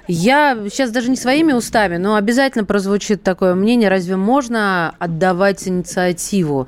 Я 0.07 0.57
сейчас 0.69 0.91
даже 0.91 1.09
не 1.09 1.15
своими 1.15 1.53
устами, 1.53 1.97
но 1.97 2.15
обязательно 2.15 2.65
прозвучит 2.65 3.23
такое 3.23 3.55
мнение, 3.55 3.89
разве 3.89 4.15
можно 4.15 4.95
отдавать 4.99 5.67
инициативу? 5.67 6.67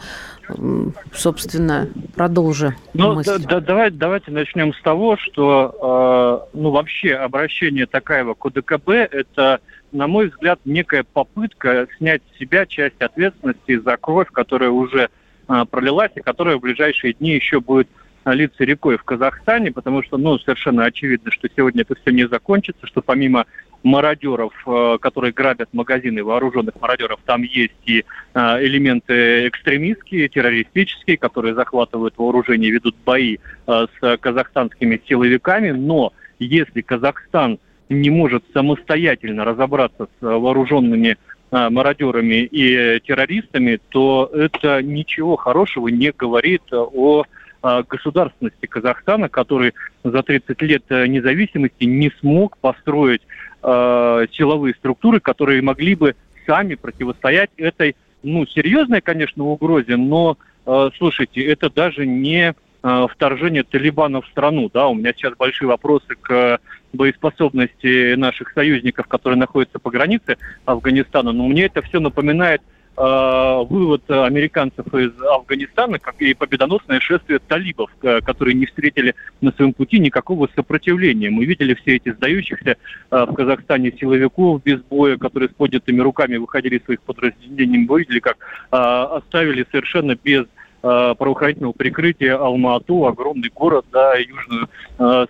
Собственно, 1.14 1.90
продолжи. 2.16 2.76
Ну, 2.94 3.22
да, 3.24 3.38
да, 3.38 3.60
давай, 3.62 3.92
давайте 3.92 4.30
начнем 4.30 4.74
с 4.74 4.82
того, 4.82 5.18
что 5.18 6.50
э, 6.54 6.58
ну, 6.58 6.72
вообще 6.72 7.14
обращение 7.14 7.86
Такаева 7.86 8.34
к 8.34 8.46
ОДКБ– 8.46 8.90
это, 8.90 9.62
на 9.94 10.08
мой 10.08 10.28
взгляд, 10.28 10.60
некая 10.66 11.04
попытка 11.04 11.88
снять 11.98 12.22
с 12.34 12.40
себя 12.40 12.66
часть 12.66 13.00
ответственности 13.00 13.80
за 13.80 13.96
кровь, 13.96 14.28
которая 14.32 14.70
уже 14.70 15.10
э, 15.48 15.66
пролилась 15.72 16.12
и 16.16 16.22
которая 16.22 16.58
в 16.58 16.62
ближайшие 16.62 17.14
дни 17.14 17.32
еще 17.32 17.62
будет 17.62 17.88
литься 18.26 18.64
рекой 18.64 18.98
в 18.98 19.04
Казахстане, 19.04 19.72
потому 19.72 20.04
что, 20.04 20.18
ну, 20.18 20.38
совершенно 20.40 20.86
очевидно, 20.86 21.32
что 21.32 21.50
сегодня 21.56 21.82
это 21.82 21.96
все 21.96 22.12
не 22.12 22.28
закончится, 22.28 22.88
что 22.88 23.02
помимо 23.02 23.46
мародеров, 23.84 24.54
э, 24.66 24.98
которые 25.00 25.34
грабят 25.34 25.70
магазины, 25.74 26.24
вооруженных 26.24 26.80
мародеров, 26.80 27.20
там 27.26 27.44
есть 27.44 27.74
и 27.86 28.06
э, 28.34 28.66
элементы 28.66 29.48
экстремистские, 29.50 30.30
террористические, 30.30 31.18
которые 31.18 31.54
захватывают 31.54 32.18
вооружение, 32.18 32.72
ведут 32.72 32.96
бои 33.06 33.38
э, 33.68 33.86
с 34.00 34.18
казахстанскими 34.18 35.02
силовиками, 35.08 35.72
но 35.72 36.14
если 36.40 36.82
Казахстан 36.82 37.60
не 37.90 38.10
может 38.10 38.44
самостоятельно 38.54 39.44
разобраться 39.46 40.08
с 40.20 40.22
вооруженными 40.22 41.18
мародерами 41.52 42.46
и 42.46 43.00
террористами, 43.02 43.80
то 43.90 44.28
это 44.34 44.82
ничего 44.82 45.36
хорошего 45.36 45.90
не 45.90 46.12
говорит 46.12 46.64
о 46.72 47.26
государственности 47.64 48.66
Казахстана, 48.66 49.30
который 49.30 49.74
за 50.04 50.22
30 50.22 50.62
лет 50.64 50.84
э, 50.90 51.08
независимости 51.08 51.86
не 51.86 52.12
смог 52.20 52.58
построить 52.58 53.22
э, 53.62 54.26
силовые 54.34 54.76
структуры, 54.76 55.22
которые 55.22 55.62
могли 55.62 55.96
бы 55.96 56.16
сами 56.46 56.76
противостоять 56.76 57.52
этой, 57.56 57.96
ну, 58.22 58.46
серьезной, 58.46 59.00
конечно, 59.00 59.46
угрозе, 59.46 59.96
но, 59.96 60.38
э, 60.66 60.90
слушайте, 60.98 61.42
это 61.46 61.70
даже 61.70 62.06
не 62.06 62.54
э, 62.84 63.08
вторжение 63.10 63.64
Талибана 63.64 64.22
в 64.22 64.28
страну, 64.28 64.70
да, 64.74 64.88
у 64.90 64.94
меня 64.94 65.14
сейчас 65.14 65.34
большие 65.38 65.70
вопросы 65.70 66.16
к 66.20 66.60
боеспособности 66.92 68.16
наших 68.16 68.52
союзников, 68.52 69.08
которые 69.08 69.40
находятся 69.40 69.80
по 69.80 69.90
границе 69.90 70.38
Афганистана, 70.66 71.32
но 71.32 71.48
мне 71.48 71.64
это 71.64 71.82
все 71.82 72.02
напоминает 72.02 72.62
Э, 72.62 72.73
вывод 72.96 74.04
американцев 74.10 74.86
из 74.94 75.12
Афганистана 75.22 75.98
и 76.20 76.34
победоносное 76.36 77.00
шествие 77.00 77.40
талибов, 77.40 77.90
э, 78.04 78.22
которые 78.22 78.54
не 78.54 78.68
встретили 78.68 79.16
на 79.42 79.52
своем 79.52 79.74
пути 79.74 79.98
никакого 80.00 80.48
сопротивления. 80.56 81.32
Мы 81.32 81.46
видели 81.46 81.74
все 81.74 81.96
эти 81.96 82.12
сдающихся 82.12 82.78
э, 83.10 83.26
в 83.26 83.34
Казахстане 83.34 83.92
силовиков 84.00 84.62
без 84.64 84.80
боя, 84.82 85.18
которые 85.18 85.50
с 85.50 85.54
поднятыми 85.54 86.02
руками 86.02 86.38
выходили 86.38 86.78
из 86.78 86.86
своих 86.86 87.02
подразделений. 87.02 87.80
Мы 87.80 88.00
видели, 88.00 88.20
как 88.20 88.38
оставили 88.70 89.66
совершенно 89.72 90.16
без 90.16 90.46
правоохранительного 90.82 91.74
прикрытия 91.74 92.38
Алма-Ату, 92.38 93.06
огромный 93.06 93.50
город, 93.50 93.86
да, 93.92 94.16
южную 94.16 94.68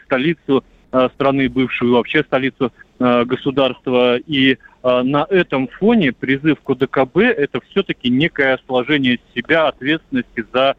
столицу 0.06 0.64
страны 1.14 1.48
бывшую, 1.50 1.94
вообще 1.94 2.24
столицу 2.24 2.72
государства. 3.00 4.18
И 4.18 4.58
на 4.84 5.26
этом 5.30 5.70
фоне 5.70 6.12
призыв 6.12 6.62
к 6.62 6.70
ОДКБ– 6.70 7.18
это 7.18 7.62
все-таки 7.70 8.10
некое 8.10 8.60
сложение 8.68 9.20
себя 9.34 9.68
ответственности 9.68 10.46
за 10.52 10.76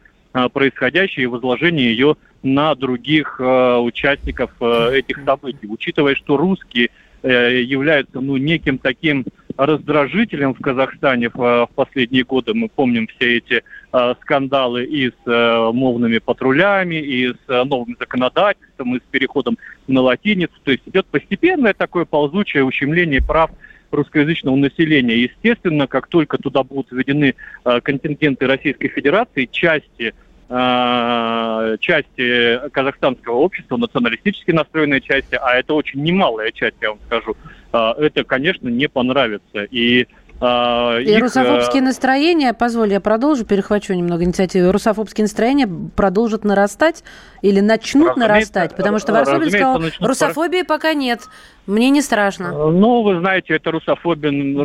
происходящее 0.53 1.23
и 1.23 1.27
возложение 1.27 1.87
ее 1.87 2.15
на 2.43 2.75
других 2.75 3.39
участников 3.39 4.51
этих 4.61 5.23
событий. 5.25 5.67
Учитывая, 5.67 6.13
что 6.13 6.37
русские 6.37 6.89
являются 7.23 8.19
ну, 8.19 8.37
неким 8.37 8.77
таким 8.77 9.25
раздражителем 9.57 10.53
в 10.53 10.59
Казахстане 10.59 11.29
в, 11.29 11.37
в 11.65 11.69
последние 11.75 12.23
годы. 12.23 12.53
Мы 12.53 12.69
помним 12.69 13.07
все 13.07 13.37
эти 13.37 13.63
э, 13.93 14.15
скандалы 14.21 14.83
и 14.83 15.09
с 15.09 15.13
э, 15.25 15.71
мовными 15.73 16.17
патрулями, 16.17 16.95
и 16.95 17.29
с 17.29 17.37
э, 17.47 17.63
новым 17.63 17.95
законодательством, 17.99 18.95
и 18.95 18.99
с 18.99 19.03
переходом 19.09 19.57
на 19.87 20.01
латиницу. 20.01 20.53
То 20.63 20.71
есть 20.71 20.83
идет 20.87 21.05
постепенное 21.07 21.73
такое 21.73 22.05
ползучее 22.05 22.63
ущемление 22.63 23.21
прав 23.21 23.51
русскоязычного 23.91 24.55
населения. 24.55 25.17
Естественно, 25.17 25.87
как 25.87 26.07
только 26.07 26.37
туда 26.37 26.63
будут 26.63 26.91
введены 26.91 27.35
э, 27.63 27.81
контингенты 27.81 28.47
Российской 28.47 28.87
Федерации, 28.89 29.45
части 29.51 30.13
э, 30.49 31.77
части 31.79 32.69
казахстанского 32.69 33.35
общества, 33.35 33.77
националистически 33.77 34.51
настроенные 34.51 35.01
части, 35.01 35.35
а 35.41 35.55
это 35.55 35.73
очень 35.73 36.03
немалая 36.03 36.51
часть, 36.51 36.75
я 36.81 36.89
вам 36.89 36.99
скажу, 37.07 37.35
а, 37.71 37.93
это, 37.99 38.23
конечно, 38.23 38.69
не 38.69 38.87
понравится. 38.87 39.63
И 39.69 40.03
а, 40.03 40.07
и 40.41 41.15
их... 41.15 41.21
русофобские 41.21 41.81
э, 41.81 41.85
настроения, 41.85 42.53
позволь, 42.53 42.91
я 42.91 42.99
продолжу, 42.99 43.45
перехвачу 43.45 43.93
немного 43.93 44.25
инициативы. 44.25 44.71
Русофобские 44.71 45.23
настроения 45.23 45.67
продолжат 45.95 46.43
нарастать 46.43 47.03
или 47.41 47.61
начнут 47.61 48.09
разумеется, 48.09 48.33
нарастать? 48.33 48.75
Потому 48.75 48.99
что 48.99 49.13
Варсобин 49.13 49.49
сказал, 49.49 49.81
русофобии 50.01 50.63
пор... 50.63 50.77
пока 50.77 50.93
нет. 50.93 51.21
Мне 51.67 51.89
не 51.89 52.01
страшно. 52.01 52.47
Э, 52.47 52.69
ну, 52.69 53.01
вы 53.01 53.19
знаете, 53.19 53.55
это 53.55 53.71
Русофобин, 53.71 54.55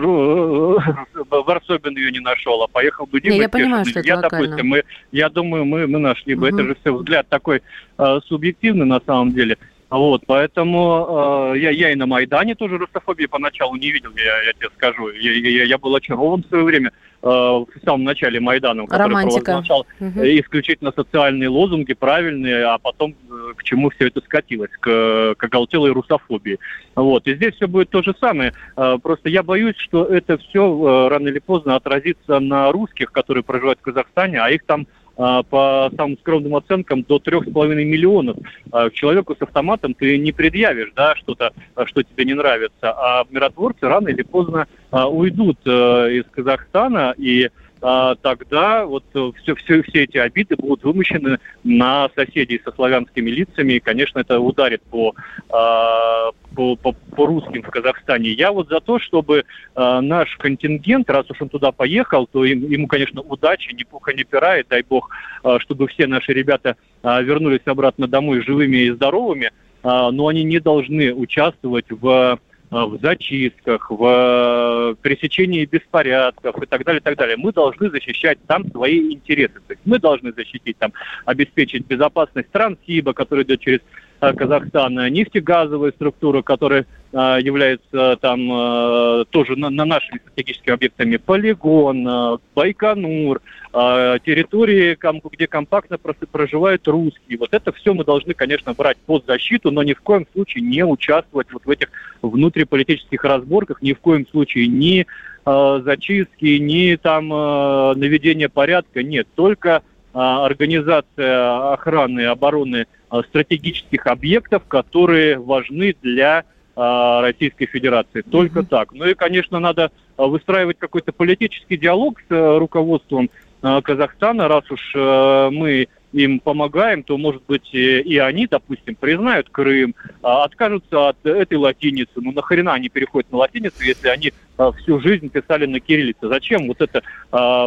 Варсобин 1.31 1.97
ее 1.97 2.11
не 2.13 2.21
нашел, 2.21 2.63
а 2.63 2.69
поехал 2.69 3.07
бы 3.07 3.21
не, 3.21 3.39
я 3.39 3.49
понимаю, 3.49 3.85
что 3.85 4.01
это 4.01 4.09
я, 4.09 4.17
локально. 4.17 4.47
допустим, 4.49 4.69
мы, 4.69 4.83
я 5.13 5.29
думаю, 5.29 5.65
мы, 5.65 5.87
мы 5.87 5.99
нашли 5.99 6.35
бы. 6.35 6.49
Угу. 6.49 6.57
Это 6.57 6.69
же 6.69 6.77
все 6.81 6.95
взгляд 6.95 7.29
такой 7.29 7.63
э, 7.97 8.21
субъективный 8.27 8.87
на 8.87 9.01
самом 9.07 9.33
деле. 9.33 9.57
Вот, 9.91 10.23
поэтому 10.25 11.53
э, 11.55 11.59
я, 11.59 11.71
я 11.71 11.91
и 11.91 11.97
на 11.97 12.07
Майдане 12.07 12.55
тоже 12.55 12.79
русофобии 12.79 13.27
поначалу 13.27 13.75
не 13.75 13.91
видел, 13.91 14.13
я, 14.17 14.43
я 14.43 14.53
тебе 14.53 14.69
скажу. 14.77 15.11
Я, 15.11 15.33
я, 15.33 15.65
я 15.65 15.79
был 15.79 15.97
очарован 15.97 16.45
в 16.45 16.47
свое 16.47 16.63
время 16.63 16.93
э, 17.23 17.27
в 17.27 17.67
самом 17.85 18.05
начале 18.05 18.39
Майдана, 18.39 18.87
который 18.87 19.09
Романтика. 19.09 19.45
провозглашал 19.45 19.87
угу. 19.99 20.21
исключительно 20.21 20.93
социальные 20.95 21.49
лозунги, 21.49 21.95
правильные, 21.95 22.67
а 22.67 22.79
потом 22.79 23.17
э, 23.29 23.55
к 23.57 23.65
чему 23.65 23.91
все 23.91 24.07
это 24.07 24.21
скатилось, 24.21 24.71
к, 24.79 25.35
к 25.37 25.43
оголтелой 25.45 25.91
русофобии. 25.91 26.61
Вот, 26.95 27.27
и 27.27 27.35
здесь 27.35 27.57
все 27.57 27.67
будет 27.67 27.91
то 27.91 28.01
же 28.03 28.15
самое. 28.21 28.53
Э, 28.77 28.97
просто 29.03 29.29
я 29.29 29.43
боюсь, 29.43 29.77
что 29.77 30.05
это 30.05 30.39
все 30.39 30.69
э, 30.69 31.09
рано 31.09 31.27
или 31.27 31.41
поздно 31.41 31.75
отразится 31.75 32.39
на 32.39 32.71
русских, 32.71 33.11
которые 33.11 33.43
проживают 33.43 33.81
в 33.81 33.83
Казахстане, 33.83 34.39
а 34.41 34.51
их 34.51 34.65
там 34.67 34.87
по 35.21 35.91
самым 35.97 36.17
скромным 36.19 36.57
оценкам 36.57 37.03
до 37.03 37.19
трех 37.19 37.47
с 37.47 37.53
половиной 37.53 37.85
миллионов. 37.85 38.39
А, 38.73 38.89
человеку 38.89 39.37
с 39.39 39.43
автоматом 39.43 39.93
ты 39.93 40.17
не 40.17 40.33
предъявишь, 40.33 40.93
да, 40.97 41.15
что-то, 41.17 41.53
а, 41.75 41.85
что 41.87 42.03
тебе 42.03 42.25
не 42.25 42.35
нравится, 42.35 42.93
а 42.93 43.25
миротворцы 43.29 43.87
рано 43.87 44.09
или 44.09 44.23
поздно 44.23 44.67
уйдут 44.91 45.59
э, 45.67 45.71
из 46.13 46.25
Казахстана 46.33 47.15
и 47.17 47.51
а, 47.83 48.15
тогда 48.17 48.85
вот 48.85 49.05
все, 49.11 49.55
все, 49.55 49.83
все 49.83 50.05
эти 50.05 50.19
обиды 50.19 50.57
будут 50.57 50.85
вымощены 50.85 51.39
на 51.65 52.11
соседей 52.15 52.61
со 52.63 52.73
славянскими 52.73 53.31
лицами, 53.31 53.75
и, 53.75 53.81
конечно, 53.81 54.19
это 54.19 54.39
ударит 54.39 54.83
по, 54.83 55.15
а, 55.49 56.31
по, 56.55 56.77
по, 56.77 56.93
по 56.93 57.27
русским 57.27 57.63
в 57.63 57.71
Казахстане. 57.71 58.31
Я 58.31 58.53
вот 58.53 58.69
за 58.69 58.81
то, 58.81 58.99
чтобы 58.99 59.45
а, 59.75 60.01
наш 60.01 60.37
контингент, 60.37 61.09
раз 61.11 61.31
уж 61.31 61.41
он 61.43 61.49
туда 61.49 61.73
поехал, 61.73 62.27
то 62.27 62.45
им, 62.45 62.71
ему, 62.71 62.87
конечно, 62.87 63.21
удачи, 63.21 63.75
ни 63.75 63.85
пуха, 63.85 64.13
ни 64.13 64.23
пера, 64.23 64.59
и 64.59 64.65
дай 64.69 64.83
бог, 64.83 65.11
чтобы 65.59 65.89
все 65.89 66.07
наши 66.07 66.33
ребята 66.33 66.77
вернулись 67.03 67.61
обратно 67.65 68.07
домой 68.07 68.43
живыми 68.43 68.77
и 68.77 68.91
здоровыми, 68.91 69.53
но 69.83 70.27
они 70.27 70.45
не 70.45 70.59
должны 70.61 71.15
участвовать 71.15 71.87
в 71.89 72.39
Э, 72.73 72.85
в 72.85 73.01
зачистках, 73.03 73.91
в 73.91 74.05
э, 74.05 74.95
пресечении 75.03 75.65
беспорядков 75.65 76.63
и 76.63 76.67
так 76.67 76.85
далее, 76.85 77.01
и 77.01 77.03
так 77.03 77.17
далее. 77.17 77.37
Мы 77.37 77.53
должны 77.53 77.91
защищать 77.91 78.39
там 78.47 78.71
свои 78.71 79.13
интересы. 79.13 79.55
То 79.67 79.73
есть 79.73 79.81
мы 79.85 79.99
должны 79.99 80.33
защитить 80.33 80.79
там, 80.79 80.93
обеспечить 81.25 81.85
безопасность 81.87 82.49
Транссиба, 82.53 83.13
который 83.13 83.43
идет 83.43 83.61
через 83.61 83.81
э, 84.21 84.33
Казахстан, 84.33 84.95
нефтегазовая 85.13 85.93
структура, 85.93 86.43
которая 86.43 86.87
а, 87.13 87.39
является 87.39 88.17
там 88.21 88.49
а, 88.53 89.25
тоже 89.31 89.57
на, 89.57 89.69
на 89.69 89.85
нашими 89.85 90.19
стратегическими 90.19 90.75
объектами 90.75 91.17
полигон, 91.17 92.39
Байконур, 92.55 93.41
территории, 93.73 94.99
где 95.33 95.47
компактно 95.47 95.97
проживают 95.99 96.87
русские. 96.89 97.39
Вот 97.39 97.53
это 97.53 97.73
все 97.73 97.95
мы 97.95 98.05
должны, 98.05 98.35
конечно, 98.35 98.75
брать 98.75 98.97
под 98.99 99.27
защиту, 99.27 99.71
но 99.71 99.85
ни 99.85 99.93
в 99.93 100.01
коем 100.01 100.27
случае 100.33 100.65
не 100.65 100.85
участвовать 100.85 101.53
вот 101.53 101.65
в 101.65 101.71
этих 101.71 101.89
внутриполитических 102.21 103.23
разборках, 103.23 103.81
ни 103.81 103.93
в 103.93 104.01
коем 104.01 104.27
случае 104.27 104.67
ни 104.67 105.07
зачистки, 105.45 106.59
ни 106.59 106.97
там 106.97 107.29
наведение 107.29 108.49
порядка. 108.49 109.05
Нет, 109.05 109.29
только 109.37 109.83
организация 110.13 111.73
охраны 111.73 112.27
обороны 112.27 112.87
стратегических 113.29 114.07
объектов, 114.07 114.63
которые 114.67 115.39
важны 115.39 115.95
для 116.03 116.45
а, 116.77 117.21
Российской 117.21 117.67
Федерации. 117.67 118.23
Только 118.23 118.61
mm-hmm. 118.61 118.67
так. 118.67 118.93
Ну 118.93 119.05
и, 119.05 119.15
конечно, 119.15 119.59
надо 119.59 119.91
а, 120.17 120.27
выстраивать 120.27 120.79
какой-то 120.79 121.13
политический 121.13 121.77
диалог 121.77 122.21
с 122.21 122.33
э, 122.33 122.59
руководством 122.59 123.31
Казахстана, 123.61 124.49
раз 124.49 124.65
уж 124.71 124.93
э, 124.95 125.51
мы 125.53 125.89
им 126.13 126.41
помогаем, 126.41 127.03
то, 127.03 127.19
может 127.19 127.43
быть, 127.47 127.75
и 127.75 128.17
они, 128.17 128.47
допустим, 128.47 128.95
признают 128.95 129.51
Крым, 129.51 129.95
откажутся 130.23 131.11
от 131.11 131.27
этой 131.27 131.59
латиницы. 131.59 132.13
Ну, 132.17 132.33
нахрена 132.33 132.73
они 132.73 132.89
переходят 132.89 133.31
на 133.31 133.39
латиницу, 133.39 133.85
если 133.85 134.09
они 134.09 134.33
всю 134.79 134.99
жизнь 135.01 135.29
писали 135.29 135.67
на 135.67 135.79
кириллице? 135.79 136.27
Зачем 136.27 136.69
вот 136.69 136.81
это 136.81 137.03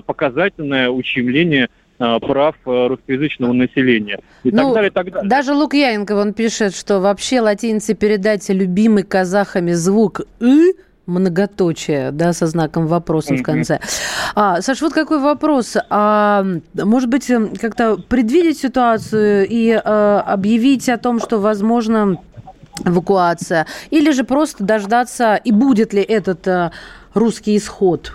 показательное 0.07 0.89
ущемление 0.89 1.69
Э, 1.82 1.82
прав 2.19 2.55
э, 2.65 2.87
русскоязычного 2.87 3.53
населения. 3.53 4.19
И 4.43 4.51
ну, 4.51 4.57
так 4.57 4.73
далее, 4.73 4.89
и 4.89 4.93
так 4.93 5.11
далее. 5.11 5.29
Даже 5.29 5.53
Лукьяненко, 5.53 6.13
он 6.13 6.33
пишет, 6.33 6.75
что 6.75 6.99
вообще 6.99 7.41
латинице 7.41 7.93
передать 7.93 8.47
любимый 8.49 9.03
казахами 9.03 9.71
звук 9.71 10.21
«ы» 10.39 10.73
многоточие, 11.05 12.11
да, 12.11 12.33
со 12.33 12.47
знаком 12.47 12.87
вопроса 12.87 13.33
mm-hmm. 13.33 13.37
в 13.37 13.43
конце. 13.43 13.79
А, 14.35 14.61
Саш, 14.61 14.81
вот 14.81 14.93
какой 14.93 15.19
вопрос. 15.19 15.75
А, 15.89 16.45
может 16.73 17.09
быть, 17.09 17.29
эм, 17.29 17.53
как-то 17.55 17.97
предвидеть 17.97 18.59
ситуацию 18.59 19.45
и 19.49 19.71
а, 19.71 20.21
объявить 20.21 20.87
о 20.89 20.97
том, 20.97 21.19
что 21.19 21.39
возможно 21.39 22.17
эвакуация, 22.85 23.67
или 23.91 24.11
же 24.11 24.23
просто 24.23 24.63
дождаться, 24.63 25.35
и 25.35 25.51
будет 25.51 25.93
ли 25.93 26.01
этот 26.01 26.47
а, 26.47 26.71
русский 27.13 27.57
исход? 27.57 28.13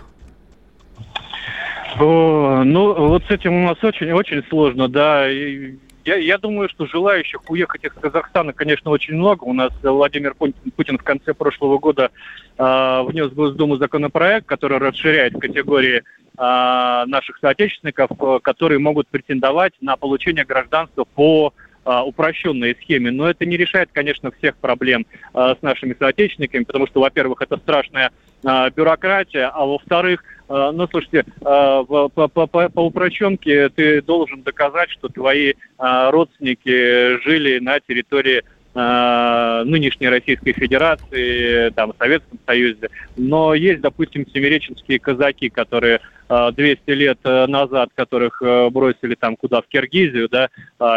О, 1.96 2.62
ну, 2.64 2.94
вот 3.08 3.24
с 3.24 3.30
этим 3.30 3.54
у 3.54 3.66
нас 3.66 3.82
очень-очень 3.82 4.44
сложно, 4.48 4.88
да. 4.88 5.26
Я, 5.26 6.16
я 6.16 6.38
думаю, 6.38 6.68
что 6.68 6.86
желающих 6.86 7.48
уехать 7.50 7.84
из 7.84 7.92
Казахстана, 7.92 8.52
конечно, 8.52 8.90
очень 8.90 9.14
много. 9.14 9.44
У 9.44 9.52
нас 9.52 9.72
Владимир 9.82 10.34
Путин 10.34 10.98
в 10.98 11.02
конце 11.02 11.34
прошлого 11.34 11.78
года 11.78 12.10
э, 12.56 13.02
внес 13.06 13.30
в 13.30 13.34
Госдуму 13.34 13.76
законопроект, 13.76 14.46
который 14.46 14.78
расширяет 14.78 15.38
категории 15.38 15.98
э, 15.98 16.02
наших 16.36 17.38
соотечественников, 17.38 18.10
которые 18.42 18.78
могут 18.78 19.08
претендовать 19.08 19.72
на 19.80 19.96
получение 19.96 20.44
гражданства 20.44 21.04
по 21.04 21.52
упрощенной 21.84 22.76
схеме. 22.82 23.10
Но 23.10 23.30
это 23.30 23.46
не 23.46 23.56
решает, 23.56 23.88
конечно, 23.90 24.30
всех 24.30 24.58
проблем 24.58 25.06
с 25.32 25.56
нашими 25.62 25.96
соотечественниками, 25.98 26.64
потому 26.64 26.86
что, 26.86 27.00
во-первых, 27.00 27.40
это 27.40 27.56
страшная 27.56 28.10
бюрократия, 28.42 29.46
а 29.46 29.64
во-вторых, 29.64 30.22
а, 30.22 30.37
ну, 30.48 30.88
слушайте, 30.88 31.24
а, 31.42 31.84
по, 31.84 32.08
по, 32.08 32.28
по, 32.28 32.68
по 32.68 32.80
упрощенке 32.80 33.68
ты 33.68 34.02
должен 34.02 34.42
доказать, 34.42 34.90
что 34.90 35.08
твои 35.08 35.54
а, 35.76 36.10
родственники 36.10 37.22
жили 37.24 37.58
на 37.58 37.80
территории 37.80 38.42
нынешней 38.74 40.08
Российской 40.08 40.52
Федерации, 40.52 41.70
там, 41.70 41.92
Советском 41.98 42.38
Союзе. 42.46 42.90
Но 43.16 43.54
есть, 43.54 43.80
допустим, 43.80 44.24
семиреченские 44.32 45.00
казаки, 45.00 45.48
которые 45.48 46.00
200 46.28 46.90
лет 46.90 47.18
назад, 47.24 47.90
которых 47.94 48.42
бросили 48.70 49.14
там 49.14 49.36
куда, 49.36 49.62
в 49.62 49.66
Киргизию, 49.66 50.28
да, 50.28 50.48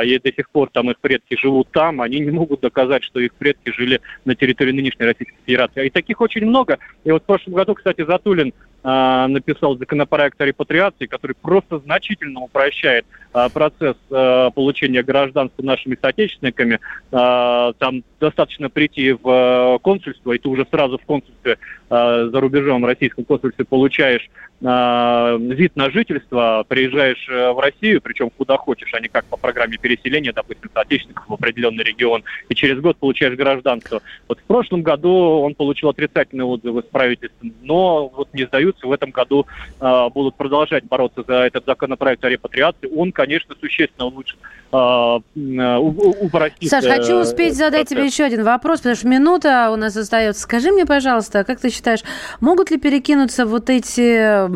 и 0.03 0.19
до 0.19 0.33
сих 0.33 0.49
пор 0.49 0.69
там 0.71 0.91
их 0.91 0.99
предки 0.99 1.37
живут 1.39 1.69
там, 1.71 2.01
они 2.01 2.19
не 2.19 2.31
могут 2.31 2.61
доказать, 2.61 3.03
что 3.03 3.19
их 3.19 3.33
предки 3.33 3.71
жили 3.71 4.01
на 4.25 4.35
территории 4.35 4.71
нынешней 4.71 5.05
Российской 5.05 5.37
Федерации. 5.45 5.87
И 5.87 5.89
таких 5.89 6.21
очень 6.21 6.45
много. 6.45 6.79
И 7.03 7.11
вот 7.11 7.23
в 7.23 7.25
прошлом 7.25 7.53
году, 7.53 7.75
кстати, 7.75 8.03
Затулин 8.05 8.53
написал 8.83 9.77
законопроект 9.77 10.41
о 10.41 10.45
репатриации, 10.45 11.05
который 11.05 11.33
просто 11.39 11.77
значительно 11.79 12.41
упрощает 12.41 13.05
процесс 13.53 13.95
получения 14.09 15.03
гражданства 15.03 15.61
нашими 15.61 15.95
соотечественниками. 16.01 16.79
Там 17.11 18.03
достаточно 18.19 18.69
прийти 18.71 19.11
в 19.11 19.79
консульство, 19.83 20.31
и 20.31 20.39
ты 20.39 20.49
уже 20.49 20.65
сразу 20.71 20.97
в 20.97 21.05
консульстве 21.05 21.59
за 21.89 22.39
рубежом, 22.39 22.81
в 22.81 22.85
российском 22.85 23.23
консульстве 23.23 23.65
получаешь 23.65 24.29
вид 24.62 25.76
на 25.76 25.89
жительство, 25.89 26.63
приезжаешь 26.67 27.28
в 27.28 27.60
Россию, 27.60 28.00
причем 28.00 28.30
куда 28.30 28.58
хочешь, 28.58 28.93
а 28.93 29.00
не 29.00 29.08
как 29.08 29.26
по 29.26 29.38
программе 29.38 29.78
переселения, 29.78 30.34
допустим, 30.34 30.69
соотечественников 30.71 31.28
в 31.28 31.34
определенный 31.34 31.84
регион, 31.84 32.24
и 32.47 32.54
через 32.54 32.80
год 32.80 32.97
получаешь 32.97 33.36
гражданство. 33.36 34.02
Вот 34.28 34.39
в 34.39 34.43
прошлом 34.43 34.84
году 34.84 35.12
он 35.12 35.56
получил 35.56 35.89
отрицательные 35.89 36.45
отзывы 36.45 36.84
с 36.84 36.86
правительством, 36.86 37.54
но 37.62 38.08
вот 38.10 38.30
не 38.34 38.45
сдаются, 38.45 38.86
в 38.86 38.91
этом 38.91 39.10
году 39.10 39.47
э, 39.80 40.10
будут 40.13 40.36
продолжать 40.36 40.84
бороться 40.86 41.24
за 41.28 41.34
этот 41.45 41.65
законопроект 41.65 42.24
о 42.24 42.30
репатриации. 42.30 42.88
Он, 42.95 43.12
конечно, 43.12 43.56
существенно 43.60 44.06
улучшит 44.06 44.38
упростит. 44.71 46.69
Саш, 46.69 46.86
хочу 46.86 47.15
успеть 47.19 47.58
задать 47.58 47.89
тебе 47.89 48.06
еще 48.06 48.24
один 48.24 48.43
вопрос, 48.43 48.80
потому 48.80 48.95
что 48.95 49.08
минута 49.08 49.69
у 49.71 49.76
нас 49.76 49.97
остается. 49.97 50.43
Скажи 50.43 50.71
мне, 50.71 50.86
пожалуйста, 50.86 51.43
как 51.43 51.60
ты 51.60 51.69
считаешь, 51.69 52.00
могут 52.39 52.71
ли 52.71 52.78
перекинуться 52.78 53.45
вот 53.45 53.69
эти 53.69 54.47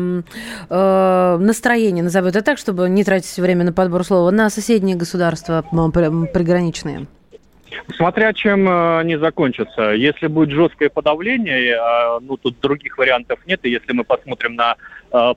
э, 0.68 1.36
настроения, 1.38 2.02
назову 2.02 2.28
это 2.28 2.42
так, 2.42 2.58
чтобы 2.58 2.88
не 2.88 3.04
тратить 3.04 3.36
время 3.38 3.64
на 3.64 3.72
подбор 3.72 4.04
слова, 4.04 4.30
на 4.30 4.50
соседние 4.50 4.96
государства 4.96 5.64
приграничные? 5.70 7.06
Смотря 7.96 8.32
чем 8.32 8.68
э, 8.68 8.98
они 9.00 9.16
закончатся. 9.16 9.92
Если 9.92 10.26
будет 10.26 10.50
жесткое 10.50 10.88
подавление, 10.88 11.76
э, 11.76 12.18
ну 12.20 12.36
тут 12.36 12.58
других 12.60 12.98
вариантов 12.98 13.38
нет. 13.46 13.60
И 13.64 13.70
если 13.70 13.92
мы 13.92 14.04
посмотрим 14.04 14.54
на 14.54 14.76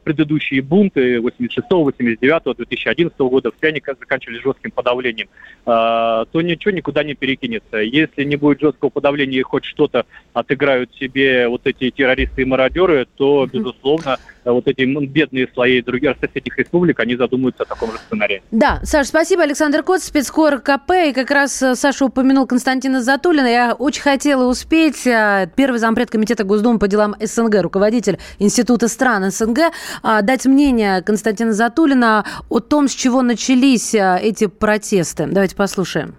предыдущие 0.04 0.64
бунты 0.64 1.22
86 1.22 1.68
89 1.70 2.58
2011 2.58 3.18
года, 3.20 3.52
все 3.56 3.68
они 3.68 3.82
заканчивались 3.86 4.42
жестким 4.42 4.72
подавлением, 4.72 5.30
то 5.64 6.28
ничего 6.34 6.72
никуда 6.72 7.04
не 7.04 7.14
перекинется. 7.14 7.78
Если 7.78 8.24
не 8.24 8.36
будет 8.36 8.60
жесткого 8.60 8.90
подавления 8.90 9.40
и 9.40 9.44
хоть 9.44 9.66
что-то 9.66 10.06
отыграют 10.34 10.94
себе 10.96 11.48
вот 11.48 11.62
эти 11.66 11.92
террористы 11.92 12.42
и 12.42 12.46
мародеры, 12.46 13.08
то, 13.16 13.46
безусловно, 13.46 14.18
вот 14.52 14.68
эти 14.68 14.84
бедные 15.06 15.48
слои 15.54 15.82
других 15.82 16.16
соседних 16.20 16.58
республик, 16.58 17.00
они 17.00 17.16
задумаются 17.16 17.64
о 17.64 17.66
таком 17.66 17.92
же 17.92 17.98
сценарии. 17.98 18.42
Да, 18.52 18.80
Саш, 18.84 19.08
спасибо. 19.08 19.44
Александр 19.44 19.84
Кот, 19.84 20.02
спецкор 20.02 20.60
КП. 20.60 20.92
И 21.08 21.14
как 21.14 21.32
раз 21.32 21.64
Саша 21.74 22.06
упомянул 22.06 22.48
Константина 22.48 23.02
Затулина. 23.02 23.48
Я 23.48 23.74
очень 23.74 24.02
хотела 24.02 24.50
успеть. 24.50 25.04
Первый 25.04 25.78
зампред 25.78 26.10
комитета 26.10 26.44
Госдумы 26.44 26.80
по 26.80 26.88
делам 26.88 27.16
СНГ, 27.20 27.62
руководитель 27.62 28.18
Института 28.40 28.88
стран 28.88 29.32
СНГ, 29.32 29.72
дать 30.04 30.46
мнение 30.46 31.02
Константина 31.02 31.54
Затулина 31.54 32.26
о 32.50 32.60
том, 32.60 32.88
с 32.88 32.94
чего 32.94 33.22
начались 33.22 33.94
эти 33.94 34.48
протесты. 34.48 35.28
Давайте 35.28 35.56
послушаем. 35.56 36.16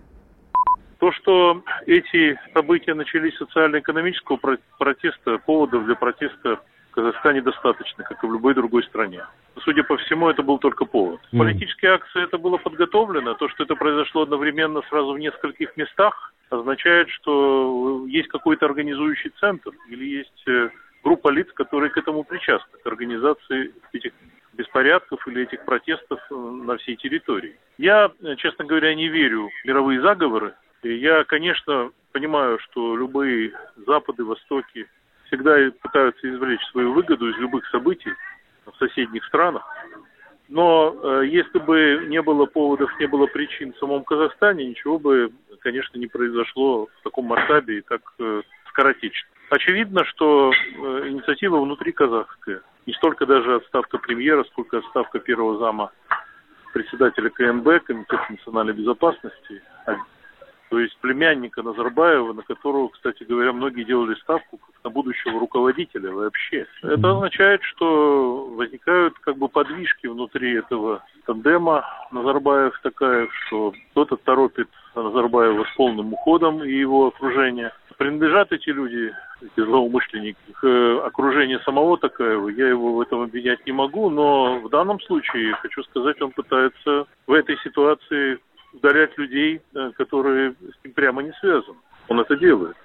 То, 0.98 1.12
что 1.12 1.62
эти 1.86 2.38
события 2.52 2.92
начались 2.92 3.34
социально-экономического 3.38 4.38
протеста, 4.78 5.38
поводов 5.38 5.86
для 5.86 5.94
протеста 5.94 6.60
в 6.90 6.94
Казахстане 6.94 7.40
достаточно, 7.40 8.04
как 8.04 8.22
и 8.22 8.26
в 8.26 8.32
любой 8.32 8.54
другой 8.54 8.82
стране. 8.84 9.24
Судя 9.64 9.84
по 9.84 9.96
всему, 9.96 10.28
это 10.28 10.42
был 10.42 10.58
только 10.58 10.84
повод. 10.84 11.20
Mm. 11.32 11.38
Политические 11.38 11.92
акции 11.92 12.22
это 12.22 12.38
было 12.38 12.56
подготовлено. 12.56 13.34
То, 13.34 13.48
что 13.48 13.64
это 13.64 13.76
произошло 13.76 14.22
одновременно 14.22 14.82
сразу 14.88 15.12
в 15.12 15.18
нескольких 15.18 15.76
местах, 15.76 16.32
означает, 16.50 17.08
что 17.10 18.06
есть 18.08 18.28
какой-то 18.28 18.66
организующий 18.66 19.30
центр 19.40 19.70
или 19.88 20.04
есть 20.04 20.48
э, 20.48 20.70
группа 21.04 21.28
лиц, 21.28 21.48
которые 21.54 21.90
к 21.90 21.96
этому 21.96 22.24
причастны, 22.24 22.78
к 22.82 22.86
организации 22.86 23.72
этих 23.92 24.12
беспорядков 24.54 25.26
или 25.28 25.42
этих 25.42 25.64
протестов 25.64 26.20
э, 26.30 26.34
на 26.34 26.76
всей 26.78 26.96
территории. 26.96 27.56
Я, 27.78 28.10
э, 28.22 28.36
честно 28.36 28.64
говоря, 28.64 28.94
не 28.94 29.08
верю 29.08 29.48
в 29.48 29.66
мировые 29.66 30.00
заговоры. 30.00 30.54
Я, 30.82 31.24
конечно, 31.24 31.90
понимаю, 32.12 32.58
что 32.58 32.96
любые 32.96 33.52
Запады, 33.86 34.24
Востоки, 34.24 34.86
всегда 35.30 35.56
пытаются 35.80 36.28
извлечь 36.28 36.64
свою 36.70 36.92
выгоду 36.92 37.30
из 37.30 37.36
любых 37.38 37.66
событий 37.68 38.12
в 38.66 38.76
соседних 38.76 39.24
странах. 39.26 39.64
Но 40.48 40.94
э, 41.00 41.26
если 41.28 41.58
бы 41.60 42.06
не 42.08 42.20
было 42.20 42.44
поводов, 42.46 42.90
не 42.98 43.06
было 43.06 43.26
причин 43.26 43.72
в 43.72 43.78
самом 43.78 44.02
Казахстане, 44.02 44.66
ничего 44.66 44.98
бы, 44.98 45.32
конечно, 45.60 45.96
не 45.96 46.08
произошло 46.08 46.86
в 46.86 47.02
таком 47.04 47.26
масштабе 47.26 47.78
и 47.78 47.80
так 47.82 48.00
э, 48.18 48.42
скоротечно. 48.68 49.28
Очевидно, 49.50 50.04
что 50.04 50.50
э, 50.52 51.08
инициатива 51.08 51.60
внутри 51.60 51.92
казахская. 51.92 52.62
Не 52.86 52.94
столько 52.94 53.26
даже 53.26 53.56
отставка 53.56 53.98
премьера, 53.98 54.42
сколько 54.44 54.78
отставка 54.78 55.20
первого 55.20 55.58
зама 55.58 55.92
председателя 56.72 57.30
КМБ, 57.30 57.84
Комитета 57.84 58.26
национальной 58.28 58.72
безопасности, 58.72 59.62
то 60.70 60.78
есть 60.78 60.96
племянника 61.00 61.62
Назарбаева, 61.62 62.32
на 62.32 62.42
которого, 62.42 62.88
кстати 62.88 63.24
говоря, 63.24 63.52
многие 63.52 63.82
делали 63.82 64.14
ставку 64.14 64.58
как 64.58 64.84
на 64.84 64.90
будущего 64.90 65.38
руководителя 65.40 66.12
вообще. 66.12 66.64
Это 66.82 67.10
означает, 67.10 67.60
что 67.64 68.46
возникают 68.54 69.18
как 69.18 69.36
бы 69.36 69.48
подвижки 69.48 70.06
внутри 70.06 70.54
этого 70.54 71.02
тандема 71.26 71.84
Назарбаев 72.12 72.78
такая, 72.84 73.28
что 73.46 73.74
кто-то 73.90 74.16
торопит 74.16 74.68
Назарбаева 74.94 75.64
с 75.64 75.76
полным 75.76 76.12
уходом 76.12 76.62
и 76.62 76.70
его 76.72 77.08
окружение. 77.08 77.72
Принадлежат 77.98 78.52
эти 78.52 78.70
люди, 78.70 79.12
эти 79.42 79.64
злоумышленники, 79.64 80.38
к 80.54 81.04
окружению 81.04 81.60
самого 81.60 81.98
Такаева. 81.98 82.48
Я 82.48 82.68
его 82.68 82.94
в 82.94 83.00
этом 83.00 83.22
обвинять 83.22 83.66
не 83.66 83.72
могу, 83.72 84.08
но 84.08 84.60
в 84.60 84.70
данном 84.70 85.00
случае, 85.00 85.52
хочу 85.54 85.82
сказать, 85.82 86.22
он 86.22 86.30
пытается 86.30 87.06
в 87.26 87.32
этой 87.32 87.58
ситуации 87.58 88.38
удалять 88.72 89.16
людей, 89.18 89.60
э, 89.74 89.90
которые 89.96 90.52
с 90.52 90.84
ним 90.84 90.92
прямо 90.94 91.22
не 91.22 91.32
связаны. 91.40 91.78
Он 92.08 92.20
это 92.20 92.36
делает. 92.36 92.76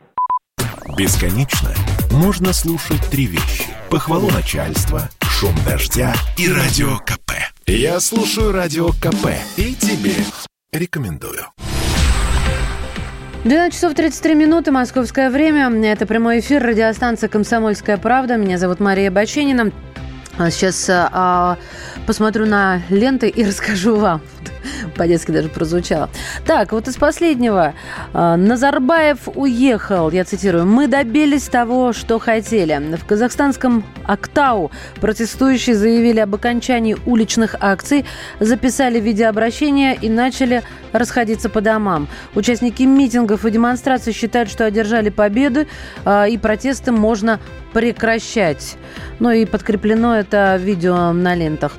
Бесконечно 0.97 1.69
можно 2.11 2.53
слушать 2.53 3.01
три 3.11 3.25
вещи. 3.25 3.73
Похвалу 3.89 4.29
начальства, 4.31 5.01
шум 5.23 5.55
дождя 5.67 6.13
и 6.37 6.47
радио 6.49 6.97
КП. 6.99 7.31
Я 7.65 7.99
слушаю 7.99 8.51
радио 8.51 8.89
КП 8.89 9.33
и 9.57 9.73
тебе 9.73 10.13
рекомендую. 10.71 11.45
12 13.43 13.73
часов 13.73 13.93
33 13.93 14.33
минуты, 14.35 14.71
московское 14.71 15.29
время. 15.29 15.69
Это 15.85 16.07
прямой 16.07 16.39
эфир 16.39 16.63
радиостанции 16.63 17.27
«Комсомольская 17.27 17.97
правда». 17.97 18.37
Меня 18.37 18.57
зовут 18.57 18.79
Мария 18.79 19.11
Баченина. 19.11 19.71
А 20.37 20.49
сейчас 20.49 20.89
а, 20.89 21.57
посмотрю 22.07 22.45
на 22.45 22.81
ленты 22.89 23.29
и 23.29 23.43
расскажу 23.47 23.97
вам. 23.97 24.21
По-детски 24.95 25.31
даже 25.31 25.49
прозвучало. 25.49 26.09
Так, 26.45 26.71
вот 26.71 26.87
из 26.87 26.95
последнего. 26.95 27.73
А, 28.13 28.37
Назарбаев 28.37 29.29
уехал, 29.35 30.11
я 30.11 30.23
цитирую. 30.23 30.65
«Мы 30.65 30.87
добились 30.87 31.43
того, 31.43 31.93
что 31.93 32.19
хотели». 32.19 32.75
В 32.95 33.05
казахстанском 33.05 33.83
Актау 34.05 34.71
протестующие 35.01 35.75
заявили 35.75 36.19
об 36.19 36.35
окончании 36.35 36.97
уличных 37.05 37.55
акций, 37.59 38.05
записали 38.39 38.99
видеообращение 38.99 39.97
и 39.99 40.09
начали 40.09 40.63
расходиться 40.91 41.49
по 41.49 41.61
домам. 41.61 42.07
Участники 42.35 42.83
митингов 42.83 43.45
и 43.45 43.51
демонстраций 43.51 44.13
считают, 44.13 44.49
что 44.49 44.65
одержали 44.65 45.09
победы, 45.09 45.67
а, 46.03 46.25
и 46.25 46.37
протесты 46.37 46.91
можно 46.91 47.39
прекращать. 47.73 48.77
Ну 49.19 49.31
и 49.31 49.45
подкреплено 49.45 50.17
это 50.17 50.57
видео 50.57 51.11
на 51.11 51.35
лентах. 51.35 51.73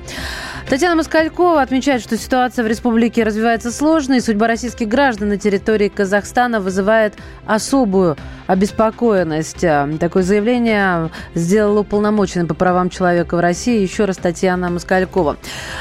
Татьяна 0.68 0.96
Москалькова 0.96 1.62
отмечает, 1.62 2.02
что 2.02 2.16
ситуация 2.16 2.64
в 2.64 2.66
республике 2.66 3.22
развивается 3.22 3.70
сложно, 3.70 4.14
и 4.14 4.20
судьба 4.20 4.48
российских 4.48 4.88
граждан 4.88 5.29
на 5.29 5.37
территории 5.37 5.88
Казахстана 5.88 6.61
вызывает 6.61 7.14
особую 7.46 8.16
обеспокоенность. 8.48 9.64
Такое 10.00 10.24
заявление 10.24 11.11
сделала 11.35 11.81
уполномоченный 11.81 12.46
по 12.46 12.55
правам 12.55 12.90
человека 12.90 13.37
в 13.37 13.40
России 13.40 13.81
еще 13.81 14.07
раз 14.07 14.16
Татьяна 14.16 14.68
Москалькова. 14.68 15.37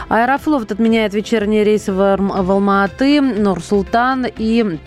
Аэрофлот 0.08 0.71
отменяет 0.71 1.15
вечерние 1.15 1.63
рейсы 1.63 1.91
в 1.91 2.02
Алматы, 2.52 3.21
Нур-Султан 3.21 4.28
и 4.38 4.78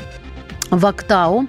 в 0.71 0.87
Актау. 0.87 1.47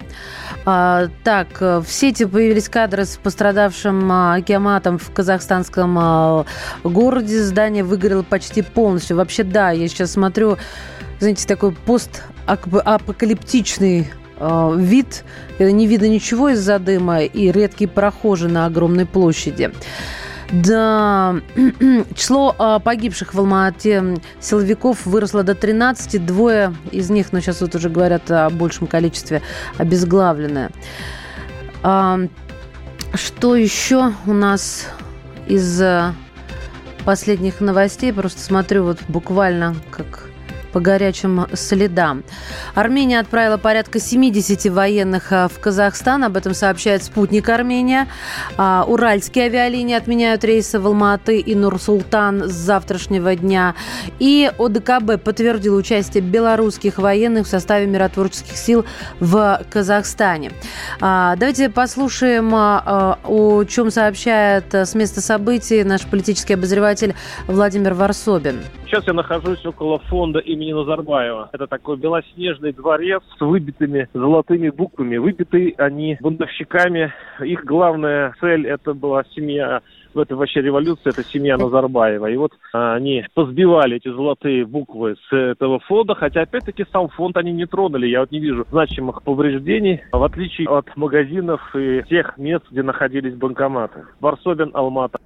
А, 0.66 1.08
так, 1.24 1.62
в 1.62 1.86
сети 1.88 2.26
появились 2.26 2.68
кадры 2.70 3.06
с 3.06 3.18
пострадавшим 3.18 4.12
а, 4.12 4.34
акиаматом 4.36 4.98
в 4.98 5.12
казахстанском 5.12 5.98
а, 6.00 6.46
городе. 6.84 7.42
Здание 7.42 7.84
выгорело 7.84 8.24
почти 8.24 8.62
полностью. 8.62 9.18
Вообще, 9.18 9.44
да, 9.44 9.72
я 9.72 9.88
сейчас 9.88 10.12
смотрю, 10.12 10.58
знаете, 11.20 11.48
такой 11.48 11.72
постапокалиптичный 11.72 14.12
вид, 14.78 15.26
когда 15.58 15.72
не 15.74 15.86
видно 15.86 16.06
ничего 16.06 16.48
из-за 16.50 16.80
дыма 16.80 17.24
и 17.24 17.52
редкие 17.52 17.90
прохожие 17.90 18.50
на 18.50 18.68
огромной 18.68 19.06
площади. 19.06 19.74
Да, 20.52 21.36
число 22.16 22.56
а, 22.58 22.80
погибших 22.80 23.34
в 23.34 23.40
Алма-Ате 23.40 24.18
силовиков 24.40 25.06
выросло 25.06 25.44
до 25.44 25.54
13. 25.54 26.26
Двое 26.26 26.74
из 26.92 27.10
них, 27.10 27.32
но 27.32 27.40
сейчас 27.40 27.62
вот 27.62 27.76
уже 27.76 27.90
говорят 27.90 28.30
о 28.32 28.50
большем 28.50 28.88
количестве, 28.88 29.42
обезглавленное. 29.78 30.72
А, 31.84 32.20
что 33.14 33.56
еще 33.56 34.14
у 34.26 34.34
нас 34.34 34.88
из 35.48 35.82
а, 35.82 36.16
последних 37.06 37.62
новостей? 37.62 38.12
Просто 38.12 38.42
смотрю 38.42 38.86
вот 38.86 39.00
буквально 39.08 39.76
как 39.92 40.30
по 40.72 40.80
горячим 40.80 41.46
следам. 41.54 42.24
Армения 42.76 43.20
отправила 43.20 43.58
порядка 43.58 44.00
70 44.00 44.72
военных 44.72 45.32
а, 45.32 45.48
в 45.48 45.60
Казахстан. 45.60 46.24
Об 46.24 46.38
этом 46.38 46.54
сообщает 46.54 47.04
спутник 47.04 47.50
Армения. 47.50 48.08
А, 48.58 48.86
уральские 48.88 49.46
авиалинии 49.46 49.96
отменяют 49.96 50.44
рейсы 50.44 50.80
в 50.80 50.88
Алматы 50.88 51.40
и 51.40 51.56
Нур-Султан 51.56 52.50
с 52.50 52.54
завтрашнего 52.54 53.36
дня. 53.36 53.76
И 54.20 54.52
ОДКБ 54.58 55.22
подтвердил 55.24 55.76
участие 55.76 56.24
белорусских 56.24 56.98
военных 56.98 57.48
в 57.48 57.50
составе 57.50 57.88
миротворческих 57.88 58.58
сил 58.58 58.86
в 59.20 59.62
Казахстане. 59.70 60.52
А, 61.02 61.36
давайте 61.36 61.70
послушаем, 61.70 62.54
о 62.54 63.64
чем 63.66 63.92
сообщает 63.92 64.74
с 64.74 64.96
места 64.96 65.22
событий 65.22 65.84
наш 65.84 66.06
политический 66.06 66.54
обозреватель 66.54 67.16
Владимир 67.48 67.94
Варсобин. 67.94 68.62
Сейчас 68.86 69.06
я 69.06 69.14
нахожусь 69.14 69.64
около 69.66 70.00
фонда 70.00 70.40
имени 70.40 70.59
Назарбаева. 70.67 71.50
Это 71.54 71.67
такой 71.67 71.98
белоснежный 71.98 72.74
дворец 72.74 73.24
с 73.38 73.41
выбитыми 73.41 74.08
золотыми 74.13 74.69
буквами. 74.69 75.17
Выбиты 75.17 75.74
они 75.78 76.17
бунтовщиками. 76.19 77.13
Их 77.41 77.65
главная 77.65 78.34
цель 78.39 78.67
это 78.67 78.93
была 78.93 79.24
семья 79.36 79.82
в 80.13 80.19
этой 80.19 80.34
вообще 80.34 80.62
революции, 80.62 81.10
это 81.10 81.24
семья 81.24 81.58
Назарбаева. 81.58 82.28
И 82.28 82.38
вот 82.38 82.52
а, 82.74 82.95
они 82.95 83.26
позбивали 83.34 83.98
эти 83.98 84.10
золотые 84.10 84.65
буквы 84.65 85.15
с 85.30 85.34
этого 85.34 85.80
фонда, 85.80 86.15
хотя 86.15 86.41
опять-таки 86.41 86.86
сам 86.91 87.10
фонд 87.10 87.38
они 87.38 87.52
не 87.52 87.65
тронули. 87.65 88.08
Я 88.08 88.22
вот 88.22 88.32
не 88.32 88.39
вижу 88.39 88.65
значимых 88.69 89.24
повреждений, 89.24 90.02
в 90.12 90.24
отличие 90.24 90.67
от 90.69 90.95
магазинов 90.95 91.62
и 91.76 92.04
тех 92.10 92.38
мест, 92.38 92.65
где 92.72 92.84
находились 92.84 93.36
банкоматы. 93.36 94.06
Варсобин, 94.19 94.72
Алмата. 94.74 95.19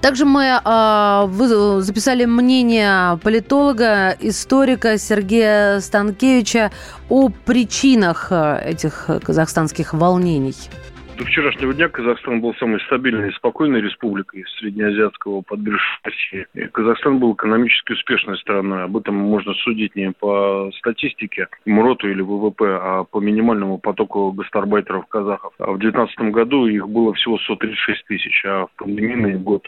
Также 0.00 0.24
мы 0.24 0.44
э, 0.44 1.80
записали 1.80 2.24
мнение 2.24 3.18
политолога, 3.22 4.16
историка 4.20 4.98
Сергея 4.98 5.80
Станкевича 5.80 6.72
о 7.08 7.28
причинах 7.28 8.32
этих 8.32 9.08
казахстанских 9.22 9.94
волнений. 9.94 10.54
До 11.16 11.24
вчерашнего 11.24 11.72
дня 11.72 11.88
Казахстан 11.88 12.42
был 12.42 12.54
самой 12.56 12.78
стабильной 12.82 13.30
и 13.30 13.32
спокойной 13.32 13.80
республикой 13.80 14.44
среднеазиатского 14.58 15.40
подбрюшья 15.40 15.98
России. 16.02 16.46
И 16.52 16.66
Казахстан 16.66 17.18
был 17.18 17.32
экономически 17.32 17.92
успешной 17.92 18.36
страной. 18.36 18.84
Об 18.84 18.98
этом 18.98 19.14
можно 19.14 19.54
судить 19.54 19.96
не 19.96 20.12
по 20.12 20.70
статистике 20.78 21.48
МРОТу 21.64 22.10
или 22.10 22.20
ВВП, 22.20 22.64
а 22.66 23.04
по 23.04 23.20
минимальному 23.20 23.78
потоку 23.78 24.30
гастарбайтеров 24.32 25.06
казахов. 25.06 25.54
А 25.58 25.72
в 25.72 25.78
2019 25.78 26.34
году 26.34 26.66
их 26.66 26.86
было 26.86 27.14
всего 27.14 27.38
136 27.38 28.04
тысяч, 28.04 28.44
а 28.44 28.66
в 28.66 28.70
пандемийный 28.76 29.38
год 29.38 29.66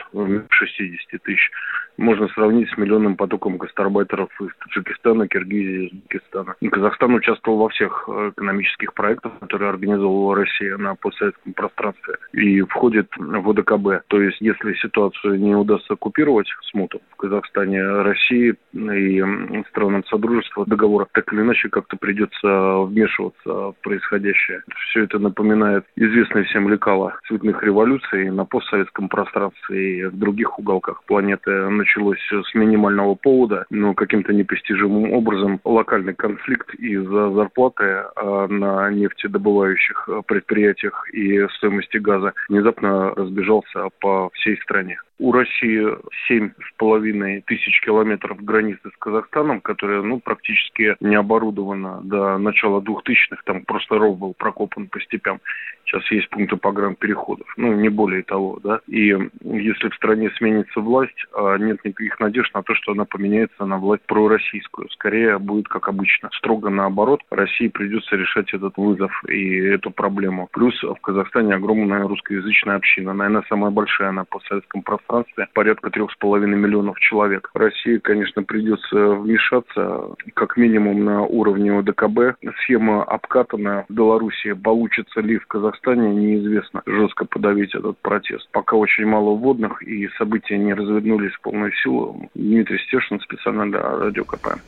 60 0.51 1.23
тысяч 1.23 1.51
можно 1.99 2.29
сравнить 2.29 2.71
с 2.71 2.79
миллионным 2.79 3.17
потоком 3.17 3.59
гастарбайтеров 3.59 4.31
из 4.41 4.51
Таджикистана, 4.61 5.29
Киргизии, 5.29 5.87
Узбекистана. 5.87 6.55
Казахстан 6.71 7.15
участвовал 7.15 7.59
во 7.59 7.69
всех 7.69 8.09
э, 8.09 8.31
экономических 8.31 8.95
проектах, 8.95 9.33
которые 9.41 9.71
организовывала 9.71 10.37
Россия 10.37 10.77
на 10.77 10.95
постсоветском 10.95 11.53
пространстве 11.53 12.15
и 12.33 12.63
входит 12.63 13.09
в 13.17 13.51
ОДКБ. 13.51 14.07
То 14.07 14.23
есть, 14.23 14.41
если 14.41 14.75
ситуацию 14.75 15.41
не 15.41 15.55
удастся 15.55 15.95
оккупировать 15.95 16.47
смуту 16.71 17.01
в 17.11 17.17
Казахстане, 17.17 17.83
России 17.83 18.55
и 18.73 19.25
странам 19.71 20.05
Содружества 20.05 20.65
договора, 20.67 21.09
так 21.13 21.33
или 21.33 21.41
иначе 21.41 21.69
как-то 21.69 21.97
придется 21.97 22.79
вмешиваться 22.83 23.73
в 23.73 23.75
происходящее. 23.83 24.63
Все 24.91 25.05
это 25.05 25.19
напоминает 25.19 25.85
известные 25.97 26.45
всем 26.45 26.69
лекала 26.69 27.19
цветных 27.27 27.63
революций 27.63 28.31
на 28.31 28.45
постсоветском 28.45 29.09
пространстве 29.09 29.99
и 29.99 30.05
в 30.05 30.17
других 30.17 30.59
уголках 30.59 31.03
планеты 31.05 31.69
началось 31.89 32.21
с 32.31 32.55
минимального 32.55 33.15
повода, 33.15 33.65
но 33.71 33.95
каким-то 33.95 34.33
непостижимым 34.33 35.13
образом 35.13 35.61
локальный 35.65 36.15
конфликт 36.15 36.75
из-за 36.75 37.31
зарплаты 37.31 38.05
а 38.17 38.47
на 38.49 38.91
нефтедобывающих 38.91 40.09
предприятиях 40.27 41.09
и 41.13 41.47
стоимости 41.57 41.97
газа 41.97 42.35
внезапно 42.49 43.15
разбежался 43.15 43.89
по 44.01 44.29
всей 44.35 44.57
стране. 44.59 45.01
У 45.21 45.33
России 45.33 45.85
семь 46.29 46.51
с 46.51 46.77
половиной 46.77 47.43
тысяч 47.45 47.81
километров 47.81 48.41
границы 48.45 48.89
с 48.95 48.99
Казахстаном, 48.99 49.61
которая 49.61 50.03
ну, 50.03 50.21
практически 50.21 50.95
не 51.01 51.17
оборудована 51.17 52.01
до 52.05 52.39
начала 52.39 52.81
двухтысячных. 52.81 53.43
Там 53.43 53.65
просто 53.65 53.99
ров 53.99 54.17
был 54.17 54.35
прокопан 54.35 54.87
по 54.87 55.01
степям. 55.01 55.41
Сейчас 55.89 56.11
есть 56.11 56.29
пункты 56.31 56.57
погранпереходов. 56.57 57.47
Ну, 57.57 57.75
не 57.75 57.89
более 57.89 58.23
того, 58.23 58.59
да. 58.63 58.81
И 58.87 59.17
если 59.43 59.89
в 59.89 59.95
стране 59.95 60.31
сменится 60.37 60.81
власть, 60.81 61.25
а 61.35 61.57
нет 61.57 61.85
никаких 61.85 62.21
надежд 62.21 62.55
на 62.55 62.63
то, 62.63 62.75
что 62.75 62.93
она 62.93 63.05
поменяется 63.05 63.65
на 63.65 63.79
власть 63.79 64.03
пророссийскую. 64.07 64.89
Скорее 64.91 65.39
будет 65.39 65.69
как 65.69 65.89
обычно. 65.89 66.31
Строго 66.35 66.69
наоборот. 66.69 67.23
России 67.31 67.69
придется 67.69 68.17
решать 68.17 68.53
этот 68.53 68.77
вызов 68.77 69.13
и 69.29 69.57
эту 69.57 69.91
проблему. 69.91 70.49
Плюс 70.53 70.81
в 70.83 71.01
Казахстане 71.01 71.55
огромная 71.55 72.07
русскоязычная 72.07 72.77
община. 72.77 73.15
Наверное, 73.15 73.45
самая 73.49 73.71
большая 73.71 74.13
на 74.13 74.25
постсоветском 74.25 74.83
пространстве 74.83 75.09
пространстве 75.09 75.49
порядка 75.55 75.91
трех 75.91 76.11
с 76.13 76.17
половиной 76.17 76.57
миллионов 76.57 76.99
человек. 77.01 77.51
России, 77.55 77.99
конечно, 77.99 78.43
придется 78.43 78.97
вмешаться 78.97 80.15
как 80.35 80.57
минимум 80.57 81.05
на 81.05 81.23
уровне 81.23 81.73
ОДКБ. 81.79 82.39
Схема 82.63 83.03
обкатана 83.05 83.85
в 83.89 83.93
Беларуси. 83.93 84.53
Получится 84.53 85.21
ли 85.21 85.39
в 85.39 85.47
Казахстане, 85.47 85.78
неизвестно. 85.87 86.83
Жестко 86.87 87.25
подавить 87.25 87.75
этот 87.75 87.99
протест. 87.99 88.49
Пока 88.53 88.77
очень 88.77 89.07
мало 89.07 89.35
вводных 89.35 89.83
и 89.83 90.09
события 90.19 90.59
не 90.59 90.75
развернулись 90.75 91.33
в 91.33 91.41
полную 91.41 91.73
силу. 91.83 92.29
Дмитрий 92.35 92.79
Стешин 92.87 93.21
специально 93.21 93.71
для 93.71 93.81
Радио 93.81 94.25
КП. 94.25 94.59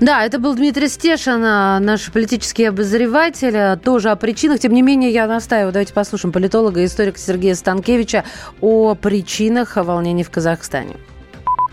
Да, 0.00 0.24
это 0.24 0.38
был 0.38 0.54
Дмитрий 0.54 0.88
Стешин, 0.88 1.44
а, 1.44 1.78
наш 1.80 2.10
политический 2.12 2.64
обозреватель, 2.64 3.56
а, 3.56 3.76
тоже 3.76 4.10
о 4.10 4.16
причинах. 4.16 4.60
Тем 4.60 4.72
не 4.72 4.82
менее, 4.82 5.10
я 5.10 5.26
настаиваю, 5.26 5.72
давайте 5.72 5.94
послушаем 5.94 6.32
политолога 6.32 6.80
и 6.80 6.86
историка 6.86 7.18
Сергея 7.18 7.54
Станкевича 7.54 8.24
о 8.60 8.94
причинах 8.94 9.76
волнений 9.76 10.24
в 10.24 10.30
Казахстане. 10.30 10.96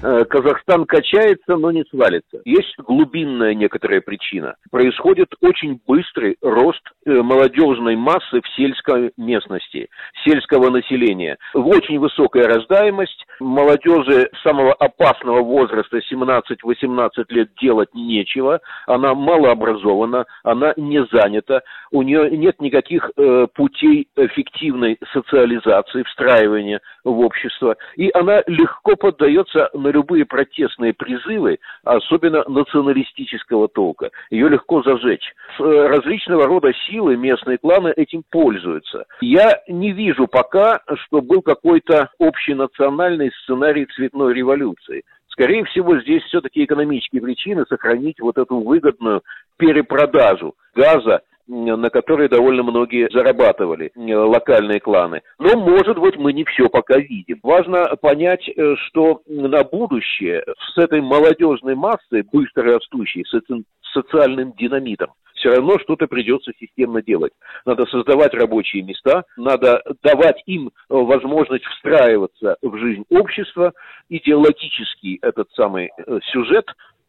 Э, 0.08 0.24
Казахстан 0.26 0.86
качается, 0.86 1.56
но 1.58 1.72
не 1.72 1.84
свалится. 1.86 2.40
Есть 2.46 2.76
глубинная 2.78 3.56
некоторая 3.56 4.02
причина. 4.02 4.54
Происходит 4.70 5.34
очень 5.42 5.82
быстрый 5.88 6.38
рост 6.44 6.84
э, 7.08 7.12
молодежной 7.12 7.96
массы 7.96 8.40
в 8.40 8.48
сельской 8.56 9.12
местности, 9.18 9.90
сельского 10.24 10.70
населения. 10.70 11.38
Очень 11.56 11.98
высокая 11.98 12.44
рождаемость. 12.44 13.26
Молодежи 13.40 14.30
самого 14.44 14.74
опасного 14.74 15.42
возраста, 15.42 15.98
17-18 15.98 17.10
лет, 17.30 17.50
делать 17.60 17.90
нечего. 17.96 18.60
Она 18.86 19.16
малообразована, 19.16 20.26
она 20.44 20.74
не 20.78 21.04
занята. 21.12 21.62
У 21.92 22.04
нее 22.04 22.30
нет 22.30 22.62
никаких 22.62 23.10
э, 23.18 23.48
путей 23.56 24.08
эффективной 24.16 25.00
социализации, 25.14 26.04
встраивания 26.04 26.80
в 27.04 27.20
общество. 27.22 27.76
И 27.96 28.12
она 28.14 28.44
легко 28.46 28.96
поддается 28.96 29.70
на 29.74 29.95
любые 29.96 30.26
протестные 30.26 30.94
призывы, 30.94 31.60
особенно 31.84 32.44
националистического 32.48 33.68
толка. 33.70 34.12
Ее 34.30 34.50
легко 34.50 34.84
зажечь. 34.84 35.34
Э, 35.60 35.88
различного 35.88 36.46
рода 36.46 36.74
силы 36.88 37.16
местные 37.16 37.58
кланы 37.58 37.94
этим 37.96 38.24
пользуются. 38.30 39.06
Я 39.22 39.62
не 39.70 39.92
вижу 39.92 40.28
пока, 40.28 40.82
что 41.06 41.22
был 41.22 41.42
какой-то 41.42 42.10
общенациональный 42.20 43.32
сценарий 43.44 43.86
цветной 43.86 44.34
революции. 44.34 45.04
Скорее 45.30 45.64
всего, 45.66 46.00
здесь 46.00 46.24
все-таки 46.24 46.64
экономические 46.64 47.22
причины 47.22 47.66
сохранить 47.68 48.20
вот 48.20 48.38
эту 48.38 48.60
выгодную 48.60 49.22
перепродажу 49.58 50.56
газа 50.76 51.22
на 51.48 51.90
которые 51.90 52.30
довольно 52.30 52.64
многие 52.64 53.10
зарабатывали, 53.12 53.92
локальные 53.96 54.80
кланы. 54.80 55.22
Но, 55.40 55.58
может 55.60 55.98
быть, 55.98 56.18
мы 56.18 56.34
не 56.34 56.44
все 56.46 56.70
пока 56.70 56.98
видим. 56.98 57.40
Важно 57.44 57.96
понять, 58.02 58.48
э, 58.50 58.76
что 58.88 59.22
на 59.28 59.64
будущее 59.64 60.44
с 60.74 60.78
этой 60.78 61.02
молодежной 61.02 61.76
массой, 61.76 62.24
быстро 62.32 62.74
растущей, 62.74 63.24
с 63.26 63.34
этим 63.34 63.66
социальным 63.94 64.54
динамитом, 64.54 65.12
все 65.36 65.50
равно 65.52 65.78
что-то 65.80 66.08
придется 66.08 66.52
системно 66.60 67.02
делать. 67.02 67.34
Надо 67.66 67.86
создавать 67.86 68.34
рабочие 68.34 68.84
места, 68.84 69.26
надо 69.38 69.84
давать 70.02 70.42
им 70.46 70.72
возможность 70.90 71.66
встраиваться 71.66 72.58
в 72.62 72.78
жизнь 72.78 73.04
общества, 73.10 73.74
идеологический 74.10 75.20
этот 75.22 75.50
самый 75.52 75.92
э, 75.96 76.20
сюжет 76.32 76.66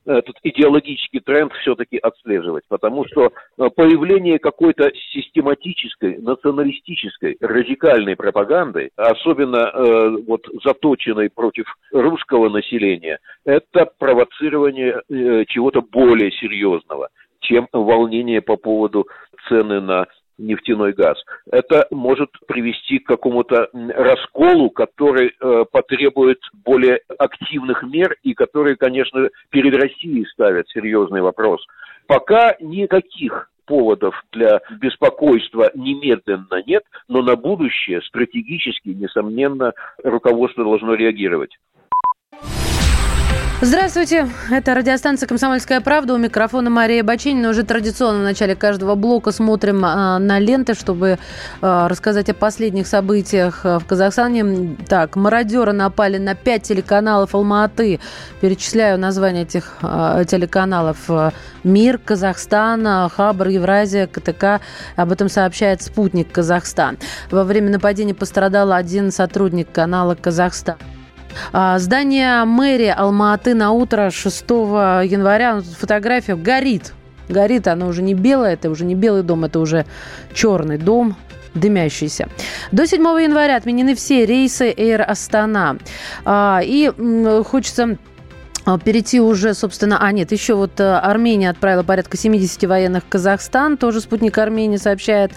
этот 0.06 0.36
идеологический 0.42 1.20
тренд 1.20 1.52
все-таки 1.54 1.98
отслеживать, 1.98 2.64
потому 2.68 3.04
что 3.06 3.32
э, 3.58 3.68
появление 3.74 4.38
какой-то 4.38 4.90
систематической, 5.12 6.18
националистической, 6.18 7.36
радикальной 7.40 8.16
пропаганды, 8.16 8.90
особенно 8.96 9.70
э, 9.72 10.16
вот 10.26 10.46
заточенной 10.64 11.30
против 11.30 11.66
русского 11.92 12.48
населения, 12.48 13.18
это 13.44 13.90
провоцирование 13.98 15.02
э, 15.08 15.44
чего-то 15.48 15.82
более 15.82 16.30
серьезного, 16.32 17.08
чем 17.40 17.68
волнение 17.72 18.40
по 18.40 18.56
поводу 18.56 19.06
цены 19.48 19.80
на 19.80 20.06
нефтяной 20.38 20.92
газ. 20.92 21.16
Это 21.50 21.86
может 21.90 22.30
привести 22.46 22.98
к 22.98 23.06
какому-то 23.06 23.68
расколу, 23.72 24.70
который 24.70 25.32
э, 25.38 25.64
потребует 25.70 26.38
более 26.64 27.00
активных 27.18 27.82
мер 27.82 28.16
и 28.22 28.34
который, 28.34 28.76
конечно, 28.76 29.28
перед 29.50 29.74
Россией 29.74 30.26
ставят 30.26 30.68
серьезный 30.68 31.22
вопрос. 31.22 31.66
Пока 32.06 32.56
никаких 32.60 33.50
поводов 33.66 34.14
для 34.32 34.60
беспокойства 34.80 35.70
немедленно 35.74 36.62
нет, 36.66 36.84
но 37.08 37.22
на 37.22 37.36
будущее 37.36 38.00
стратегически, 38.02 38.90
несомненно, 38.90 39.72
руководство 40.02 40.64
должно 40.64 40.94
реагировать. 40.94 41.50
Здравствуйте, 43.62 44.28
это 44.50 44.74
радиостанция 44.74 45.26
«Комсомольская 45.26 45.80
правда». 45.80 46.12
У 46.12 46.18
микрофона 46.18 46.68
Мария 46.68 47.02
Баченина. 47.02 47.48
Уже 47.48 47.62
традиционно 47.62 48.20
в 48.20 48.22
начале 48.22 48.54
каждого 48.54 48.96
блока 48.96 49.32
смотрим 49.32 49.82
а, 49.82 50.18
на 50.18 50.38
ленты, 50.38 50.74
чтобы 50.74 51.18
а, 51.62 51.88
рассказать 51.88 52.28
о 52.28 52.34
последних 52.34 52.86
событиях 52.86 53.60
а, 53.64 53.78
в 53.78 53.86
Казахстане. 53.86 54.76
Так, 54.86 55.16
мародеры 55.16 55.72
напали 55.72 56.18
на 56.18 56.34
пять 56.34 56.64
телеканалов 56.64 57.34
Алма-Аты. 57.34 57.98
Перечисляю 58.42 58.98
названия 58.98 59.42
этих 59.42 59.78
а, 59.80 60.22
телеканалов. 60.24 61.08
«Мир», 61.64 61.96
«Казахстан», 61.96 63.08
«Хабр», 63.08 63.48
«Евразия», 63.48 64.06
«КТК». 64.06 64.60
Об 64.96 65.12
этом 65.12 65.30
сообщает 65.30 65.80
«Спутник 65.80 66.30
Казахстан». 66.30 66.98
Во 67.30 67.42
время 67.42 67.70
нападения 67.70 68.14
пострадал 68.14 68.72
один 68.72 69.10
сотрудник 69.10 69.72
канала 69.72 70.14
«Казахстан». 70.14 70.76
А, 71.52 71.78
здание 71.78 72.44
мэрии 72.44 72.94
Алма-Аты 72.96 73.54
на 73.54 73.72
утро 73.72 74.10
6 74.10 74.44
января, 74.50 75.60
фотография 75.78 76.36
горит. 76.36 76.92
Горит, 77.28 77.66
она 77.68 77.86
уже 77.86 78.02
не 78.02 78.14
белая, 78.14 78.54
это 78.54 78.70
уже 78.70 78.84
не 78.84 78.94
белый 78.94 79.22
дом, 79.22 79.44
это 79.44 79.58
уже 79.58 79.84
черный 80.32 80.78
дом, 80.78 81.16
дымящийся. 81.54 82.28
До 82.70 82.86
7 82.86 83.02
января 83.22 83.56
отменены 83.56 83.94
все 83.94 84.26
рейсы 84.26 84.70
Air 84.72 85.02
Астана. 85.02 85.76
И 86.28 86.92
хочется 87.44 87.96
перейти 88.84 89.20
уже, 89.20 89.54
собственно, 89.54 89.98
а 90.04 90.10
нет, 90.10 90.32
еще 90.32 90.54
вот 90.54 90.80
э, 90.80 90.96
Армения 90.96 91.50
отправила 91.50 91.84
порядка 91.84 92.16
70 92.16 92.64
военных 92.64 93.04
в 93.04 93.08
Казахстан, 93.08 93.76
тоже 93.76 94.00
спутник 94.00 94.36
Армении 94.38 94.76
сообщает. 94.76 95.30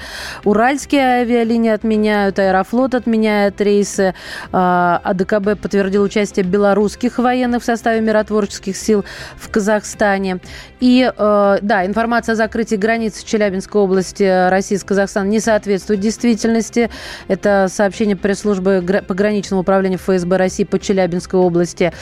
Уральские 0.43 1.21
авиалинии 1.21 1.69
отменяют, 1.69 2.39
Аэрофлот 2.39 2.95
отменяет 2.95 3.61
рейсы, 3.61 4.15
а, 4.51 4.99
АДКБ 5.03 5.61
подтвердил 5.61 6.01
участие 6.01 6.43
белорусских 6.43 7.19
военных 7.19 7.61
в 7.61 7.65
составе 7.65 8.01
миротворческих 8.01 8.75
сил 8.75 9.05
в 9.37 9.49
Казахстане. 9.49 10.39
И, 10.79 11.11
э, 11.15 11.57
да, 11.61 11.85
информация 11.85 12.33
о 12.33 12.35
закрытии 12.35 12.77
границ 12.77 13.21
Челябинской 13.23 13.79
области 13.79 14.49
России 14.49 14.75
с 14.75 14.83
Казахстаном 14.83 15.29
не 15.29 15.39
соответствует 15.39 15.99
действительности. 15.99 16.89
Это 17.27 17.67
сообщение 17.69 18.15
пресс-службы 18.15 18.83
пограничного 19.07 19.61
управления 19.61 19.97
ФСБ 19.97 20.37
России 20.37 20.63
по 20.63 20.79
Челябинской 20.79 21.39
области. 21.39 21.93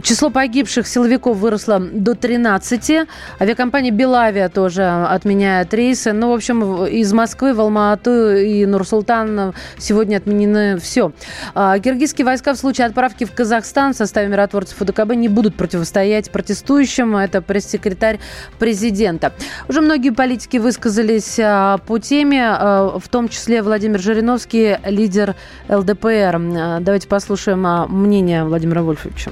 Число 0.00 0.30
погибших 0.30 0.53
силовиков 0.62 1.36
выросло 1.36 1.78
до 1.78 2.14
13. 2.14 3.08
Авиакомпания 3.40 3.90
«Белавия» 3.90 4.48
тоже 4.48 4.84
отменяет 4.84 5.74
рейсы. 5.74 6.12
Ну, 6.12 6.30
в 6.30 6.34
общем, 6.34 6.84
из 6.86 7.12
Москвы 7.12 7.54
в 7.54 7.60
Алма-Ату 7.60 8.36
и 8.36 8.66
Нур-Султан 8.66 9.54
сегодня 9.78 10.16
отменены 10.16 10.78
все. 10.78 11.12
А, 11.54 11.78
киргизские 11.78 12.24
войска 12.24 12.54
в 12.54 12.56
случае 12.56 12.86
отправки 12.86 13.24
в 13.24 13.32
Казахстан 13.32 13.94
в 13.94 13.96
составе 13.96 14.28
миротворцев 14.28 14.80
УДКБ 14.80 15.14
не 15.14 15.28
будут 15.28 15.56
противостоять 15.56 16.30
протестующим. 16.30 17.16
Это 17.16 17.42
пресс-секретарь 17.42 18.20
президента. 18.58 19.32
Уже 19.68 19.80
многие 19.80 20.10
политики 20.10 20.58
высказались 20.58 21.38
а, 21.40 21.78
по 21.78 21.98
теме, 21.98 22.46
а, 22.46 22.98
в 22.98 23.08
том 23.08 23.28
числе 23.28 23.62
Владимир 23.62 24.00
Жириновский, 24.00 24.78
лидер 24.84 25.34
ЛДПР. 25.68 26.80
Давайте 26.80 27.08
послушаем 27.08 27.64
мнение 27.88 28.44
Владимира 28.44 28.82
Вольфовича 28.82 29.30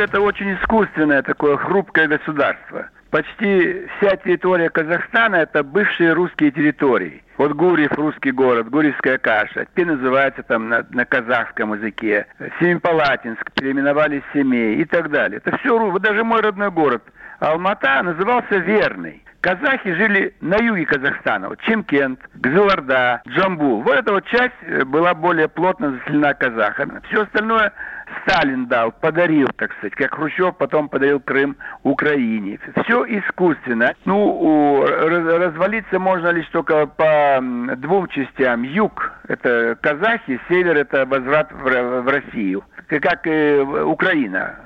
это 0.00 0.20
очень 0.20 0.54
искусственное 0.54 1.22
такое 1.22 1.56
хрупкое 1.56 2.08
государство. 2.08 2.88
Почти 3.10 3.86
вся 3.96 4.16
территория 4.16 4.68
Казахстана– 4.68 5.36
это 5.36 5.62
бывшие 5.62 6.12
русские 6.12 6.50
территории. 6.50 7.22
Вот 7.38 7.52
Гурьев– 7.52 7.92
русский 7.96 8.30
город, 8.32 8.68
Гурьевская 8.68 9.18
каша. 9.18 9.66
Теперь 9.66 9.86
называется 9.86 10.42
там 10.42 10.68
на, 10.68 10.84
на 10.90 11.04
казахском 11.04 11.74
языке. 11.74 12.26
Семипалатинск 12.58 13.52
переименовали 13.52 14.22
Семей 14.32 14.76
и 14.76 14.84
так 14.84 15.10
далее. 15.10 15.40
Это 15.44 15.56
все, 15.58 15.78
вот 15.78 16.02
даже 16.02 16.24
мой 16.24 16.40
родной 16.40 16.70
город 16.70 17.02
Алмата 17.38 18.02
назывался 18.02 18.56
Верный. 18.56 19.22
Казахи 19.40 19.94
жили 19.94 20.34
на 20.40 20.56
юге 20.56 20.86
Казахстана. 20.86 21.50
Вот 21.50 21.60
Чемкент, 21.60 22.18
Гзыларда, 22.34 23.22
Джамбул. 23.28 23.82
Вот 23.82 23.94
эта 23.94 24.12
вот 24.12 24.26
часть 24.26 24.54
э, 24.62 24.84
была 24.84 25.14
более 25.14 25.46
плотно 25.46 25.92
заселена 25.92 26.34
казахами. 26.34 27.00
Все 27.08 27.22
остальное 27.22 27.72
Сталин 28.22 28.66
дал, 28.66 28.92
подарил, 28.92 29.48
так 29.56 29.72
сказать, 29.74 29.94
как 29.94 30.14
Хрущев 30.14 30.56
потом 30.56 30.88
подарил 30.88 31.20
Крым 31.20 31.56
Украине. 31.82 32.58
Все 32.84 33.04
искусственно. 33.04 33.94
Ну, 34.04 34.84
развалиться 34.86 35.98
можно 35.98 36.28
лишь 36.28 36.48
только 36.48 36.86
по 36.86 37.38
двум 37.76 38.08
частям. 38.08 38.62
Юг– 38.62 39.12
это 39.28 39.76
казахи, 39.80 40.40
север– 40.48 40.76
это 40.78 41.04
возврат 41.06 41.52
в 41.52 42.08
Россию. 42.10 42.64
Как 42.88 43.26
и 43.26 43.58
Украина. 43.60 44.56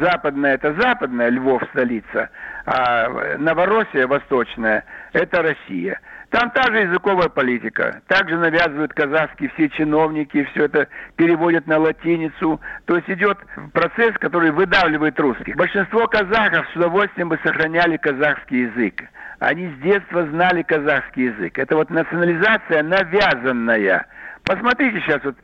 Западная– 0.00 0.54
это 0.56 0.74
западная, 0.74 1.28
Львов– 1.28 1.62
столица, 1.72 2.28
а 2.66 3.36
Новороссия, 3.38 4.08
восточная– 4.08 4.84
это 5.12 5.42
Россия. 5.42 6.00
Там 6.30 6.50
та 6.50 6.62
же 6.72 6.82
языковая 6.82 7.28
политика. 7.28 8.02
Также 8.06 8.36
навязывают 8.36 8.94
казахские 8.94 9.50
все 9.54 9.68
чиновники, 9.70 10.44
все 10.52 10.66
это 10.66 10.86
переводят 11.16 11.66
на 11.66 11.78
латиницу. 11.78 12.60
То 12.84 12.96
есть 12.96 13.10
идет 13.10 13.36
процесс, 13.72 14.12
который 14.20 14.52
выдавливает 14.52 15.18
русских. 15.18 15.56
Большинство 15.56 16.06
казахов 16.06 16.66
с 16.72 16.76
удовольствием 16.76 17.30
бы 17.30 17.38
сохраняли 17.42 17.96
казахский 17.96 18.62
язык. 18.66 19.02
Они 19.40 19.68
с 19.68 19.82
детства 19.82 20.24
знали 20.28 20.62
казахский 20.62 21.24
язык. 21.24 21.58
Это 21.58 21.74
вот 21.74 21.90
национализация 21.90 22.84
навязанная. 22.84 24.06
Посмотрите 24.44 25.00
сейчас 25.00 25.24
вот 25.24 25.36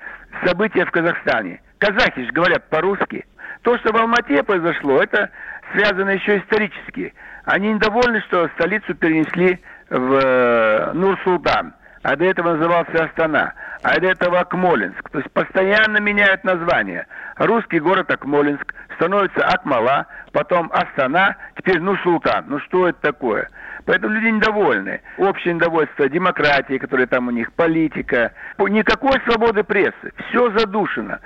события 0.44 0.84
в 0.84 0.92
Казахстане. 0.92 1.60
Казахи 1.78 2.24
же 2.24 2.32
говорят 2.32 2.68
по-русски. 2.70 3.26
То, 3.62 3.76
что 3.78 3.92
в 3.92 3.96
Алмате 3.96 4.40
произошло, 4.44 5.02
это 5.02 5.30
связано 5.72 6.10
еще 6.10 6.38
исторически. 6.38 7.12
Они 7.44 7.72
недовольны, 7.72 8.20
что 8.22 8.48
столицу 8.54 8.94
перенесли 8.94 9.60
в 9.90 10.20
э, 10.22 10.92
Нур-Султан, 10.94 11.74
а 12.02 12.16
до 12.16 12.24
этого 12.24 12.54
назывался 12.56 13.04
Астана, 13.04 13.54
а 13.82 13.98
до 13.98 14.08
этого 14.08 14.40
Акмолинск. 14.40 15.10
То 15.10 15.18
есть 15.18 15.30
постоянно 15.32 15.98
меняют 15.98 16.44
название. 16.44 17.06
Русский 17.36 17.80
город 17.80 18.10
Акмолинск 18.10 18.74
становится 18.96 19.46
Акмала, 19.46 20.06
потом 20.32 20.70
Астана, 20.72 21.36
теперь 21.56 21.80
Нур-Султан. 21.80 22.44
Ну 22.48 22.58
что 22.60 22.88
это 22.88 23.00
такое? 23.00 23.48
Поэтому 23.84 24.14
люди 24.14 24.26
недовольны. 24.26 25.00
Общее 25.16 25.54
недовольство 25.54 26.08
демократии, 26.08 26.78
которая 26.78 27.06
там 27.06 27.28
у 27.28 27.30
них, 27.30 27.52
политика. 27.52 28.32
Никакой 28.58 29.20
свободы 29.26 29.62
прессы. 29.62 30.12
Все 30.28 30.50
задушено. 30.58 31.18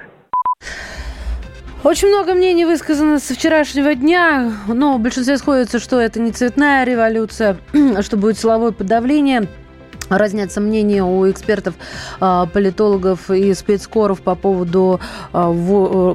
Очень 1.83 2.09
много 2.09 2.35
мнений 2.35 2.67
высказано 2.67 3.19
со 3.19 3.33
вчерашнего 3.33 3.95
дня, 3.95 4.53
но 4.67 4.99
в 4.99 5.01
большинстве 5.01 5.39
сходится, 5.39 5.79
что 5.79 5.99
это 5.99 6.21
не 6.21 6.31
цветная 6.31 6.85
революция, 6.85 7.57
что 8.03 8.19
будет 8.19 8.39
силовое 8.39 8.73
подавление. 8.73 9.49
Разнятся 10.11 10.61
мнения 10.61 11.03
у 11.03 11.31
экспертов, 11.31 11.75
а, 12.21 12.45
политологов 12.47 13.31
и 13.31 13.55
спецкоров 13.55 14.21
по 14.21 14.35
поводу 14.35 15.01
а, 15.33 15.51
э, 15.51 16.15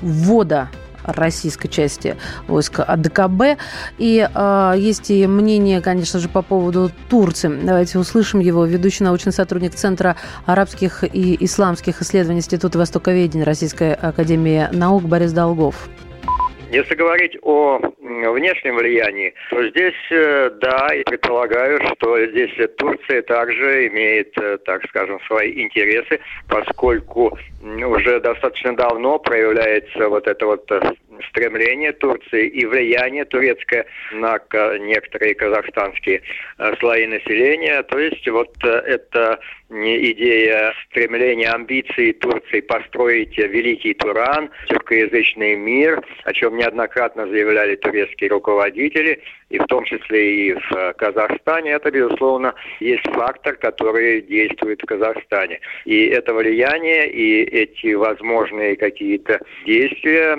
ввода 0.00 0.68
российской 1.04 1.68
части 1.68 2.16
войск 2.46 2.80
АДКБ. 2.80 3.58
И 3.98 4.28
э, 4.32 4.74
есть 4.76 5.10
и 5.10 5.26
мнение, 5.26 5.80
конечно 5.80 6.18
же, 6.18 6.28
по 6.28 6.42
поводу 6.42 6.90
Турции. 7.08 7.60
Давайте 7.62 7.98
услышим 7.98 8.40
его. 8.40 8.64
Ведущий 8.64 9.04
научный 9.04 9.32
сотрудник 9.32 9.74
Центра 9.74 10.16
арабских 10.46 11.04
и 11.04 11.36
исламских 11.44 12.02
исследований 12.02 12.40
Института 12.40 12.78
Востоковедения 12.78 13.44
Российской 13.44 13.94
Академии 13.94 14.68
Наук 14.72 15.04
Борис 15.04 15.32
Долгов. 15.32 15.88
Если 16.70 16.94
говорить 16.94 17.36
о 17.42 17.80
внешнем 17.98 18.76
влиянии, 18.76 19.34
то 19.50 19.68
здесь, 19.70 19.94
э, 20.12 20.50
да, 20.60 20.92
я 20.92 21.02
предполагаю, 21.02 21.80
что 21.96 22.24
здесь 22.26 22.52
Турция 22.76 23.22
также 23.22 23.88
имеет, 23.88 24.38
э, 24.38 24.56
так 24.58 24.84
скажем, 24.88 25.18
свои 25.26 25.62
интересы, 25.62 26.20
поскольку 26.48 27.36
уже 27.60 28.20
достаточно 28.20 28.76
давно 28.76 29.18
проявляется 29.18 30.08
вот 30.08 30.28
это 30.28 30.46
вот 30.46 30.70
э, 30.70 30.80
стремление 31.28 31.92
Турции 31.92 32.48
и 32.48 32.64
влияние 32.66 33.24
турецкое 33.24 33.86
на 34.12 34.38
некоторые 34.78 35.34
казахстанские 35.34 36.22
э, 36.58 36.74
слои 36.78 37.06
населения. 37.06 37.82
То 37.84 37.98
есть 37.98 38.28
вот 38.28 38.54
э, 38.64 38.68
это 38.68 39.40
идея 39.70 40.72
стремления, 40.86 41.50
амбиции 41.50 42.12
Турции 42.12 42.60
построить 42.60 43.36
великий 43.38 43.94
Туран, 43.94 44.50
тюркоязычный 44.68 45.54
мир, 45.56 46.02
о 46.24 46.32
чем 46.32 46.56
неоднократно 46.56 47.26
заявляли 47.28 47.76
турецкие 47.76 48.30
руководители, 48.30 49.22
и 49.50 49.58
в 49.58 49.66
том 49.66 49.84
числе 49.84 50.34
и 50.34 50.54
в 50.54 50.72
э, 50.72 50.94
Казахстане, 50.94 51.72
это, 51.72 51.90
безусловно, 51.90 52.54
есть 52.78 53.04
фактор, 53.12 53.56
который 53.56 54.22
действует 54.22 54.80
в 54.80 54.86
Казахстане. 54.86 55.60
И 55.84 56.06
это 56.06 56.32
влияние, 56.32 57.10
и 57.10 57.42
эти 57.42 57.94
возможные 57.94 58.76
какие-то 58.76 59.40
действия 59.66 60.36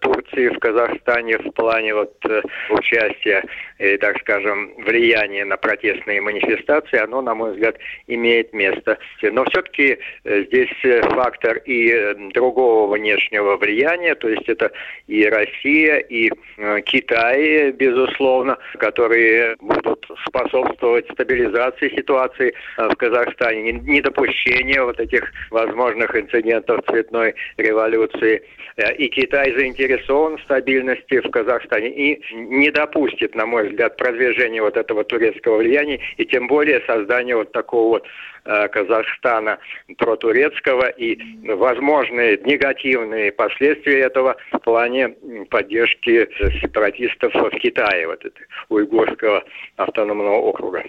Турции 0.00 0.48
в 0.48 0.58
Казахстане 0.58 1.38
в 1.38 1.50
плане 1.52 1.94
вот 1.94 2.14
э, 2.28 2.42
участия, 2.70 3.44
и, 3.80 3.96
так 3.96 4.18
скажем, 4.20 4.72
влияния 4.78 5.44
на 5.44 5.56
протестные 5.56 6.20
манифестации, 6.20 6.98
оно, 6.98 7.22
на 7.22 7.34
мой 7.34 7.52
взгляд, 7.52 7.76
имеет 8.06 8.52
место. 8.52 8.98
Но 9.22 9.44
все-таки 9.46 9.98
э, 10.24 10.44
здесь 10.44 10.70
фактор 11.14 11.58
и 11.64 12.14
другого 12.32 12.94
внешнего 12.94 13.56
влияния, 13.56 14.14
то 14.14 14.28
есть 14.28 14.48
это 14.48 14.70
и 15.06 15.24
Россия, 15.26 15.96
и 15.96 16.30
Китай, 16.84 17.72
безусловно, 17.72 18.58
которые 18.78 19.56
будут 19.60 20.06
способствовать 20.26 21.10
стабилизации 21.12 21.88
ситуации 21.96 22.52
э, 22.76 22.88
в 22.88 22.94
Казахстане, 22.96 23.72
недопущение 23.72 24.84
вот 24.84 25.00
этих 25.00 25.32
возможных 25.50 26.14
инцидентов 26.14 26.84
цветной 26.86 27.34
революции. 27.56 28.42
Э, 28.76 28.94
и 28.94 29.08
Китай 29.08 29.52
заинтересован 29.52 30.36
в 30.36 30.42
стабильности 30.42 31.20
в 31.20 31.30
Казахстане 31.30 31.90
и 31.90 32.22
не 32.34 32.70
допустит, 32.70 33.34
на 33.34 33.46
мой 33.46 33.69
взгляд, 33.70 33.96
продвижения 33.96 34.62
вот 34.62 34.76
этого 34.76 35.04
турецкого 35.04 35.58
влияния 35.58 36.00
и 36.16 36.24
тем 36.24 36.46
более 36.46 36.80
создания 36.86 37.36
вот 37.36 37.52
такого 37.52 37.88
вот 37.90 38.06
Э, 38.44 38.68
Казахстана 38.68 39.58
протурецкого 39.98 40.88
и 40.88 41.18
возможные 41.44 42.38
негативные 42.38 43.32
последствия 43.32 44.00
этого 44.00 44.36
в 44.52 44.58
плане 44.60 45.10
поддержки 45.50 46.26
сепаратистов 46.60 47.34
в 47.34 47.50
Китае, 47.58 48.06
вот 48.06 48.24
это, 48.24 48.40
уйгурского 48.70 49.44
автономного 49.76 50.36
округа. 50.36 50.84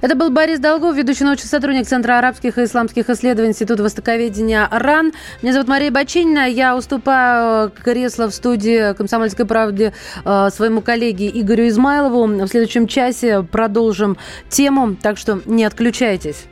Это 0.00 0.14
был 0.14 0.30
Борис 0.30 0.58
Долгов, 0.58 0.96
ведущий 0.96 1.24
научный 1.24 1.46
сотрудник 1.46 1.86
Центра 1.86 2.18
арабских 2.18 2.58
и 2.58 2.64
исламских 2.64 3.10
исследований 3.10 3.50
Института 3.50 3.82
востоковедения 3.82 4.68
РАН. 4.70 5.12
Меня 5.42 5.52
зовут 5.52 5.68
Мария 5.68 5.90
Бачинина. 5.90 6.48
Я 6.48 6.76
уступаю 6.76 7.70
кресло 7.70 8.28
в 8.28 8.34
студии 8.34 8.94
«Комсомольской 8.94 9.46
правды» 9.46 9.92
э, 10.24 10.48
своему 10.54 10.80
коллеге 10.80 11.28
Игорю 11.28 11.68
Измайлову. 11.68 12.26
В 12.26 12.48
следующем 12.48 12.86
часе 12.86 13.42
продолжим 13.42 14.16
тему, 14.48 14.96
так 15.00 15.18
что 15.18 15.40
не 15.44 15.64
отключайтесь. 15.64 16.44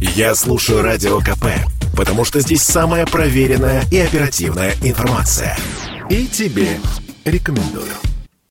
Я 0.00 0.34
слушаю 0.34 0.82
Радио 0.82 1.18
КП, 1.18 1.46
потому 1.96 2.24
что 2.24 2.40
здесь 2.40 2.62
самая 2.62 3.06
проверенная 3.06 3.82
и 3.90 3.98
оперативная 3.98 4.74
информация. 4.82 5.56
И 6.10 6.26
тебе 6.26 6.78
рекомендую. 7.24 7.92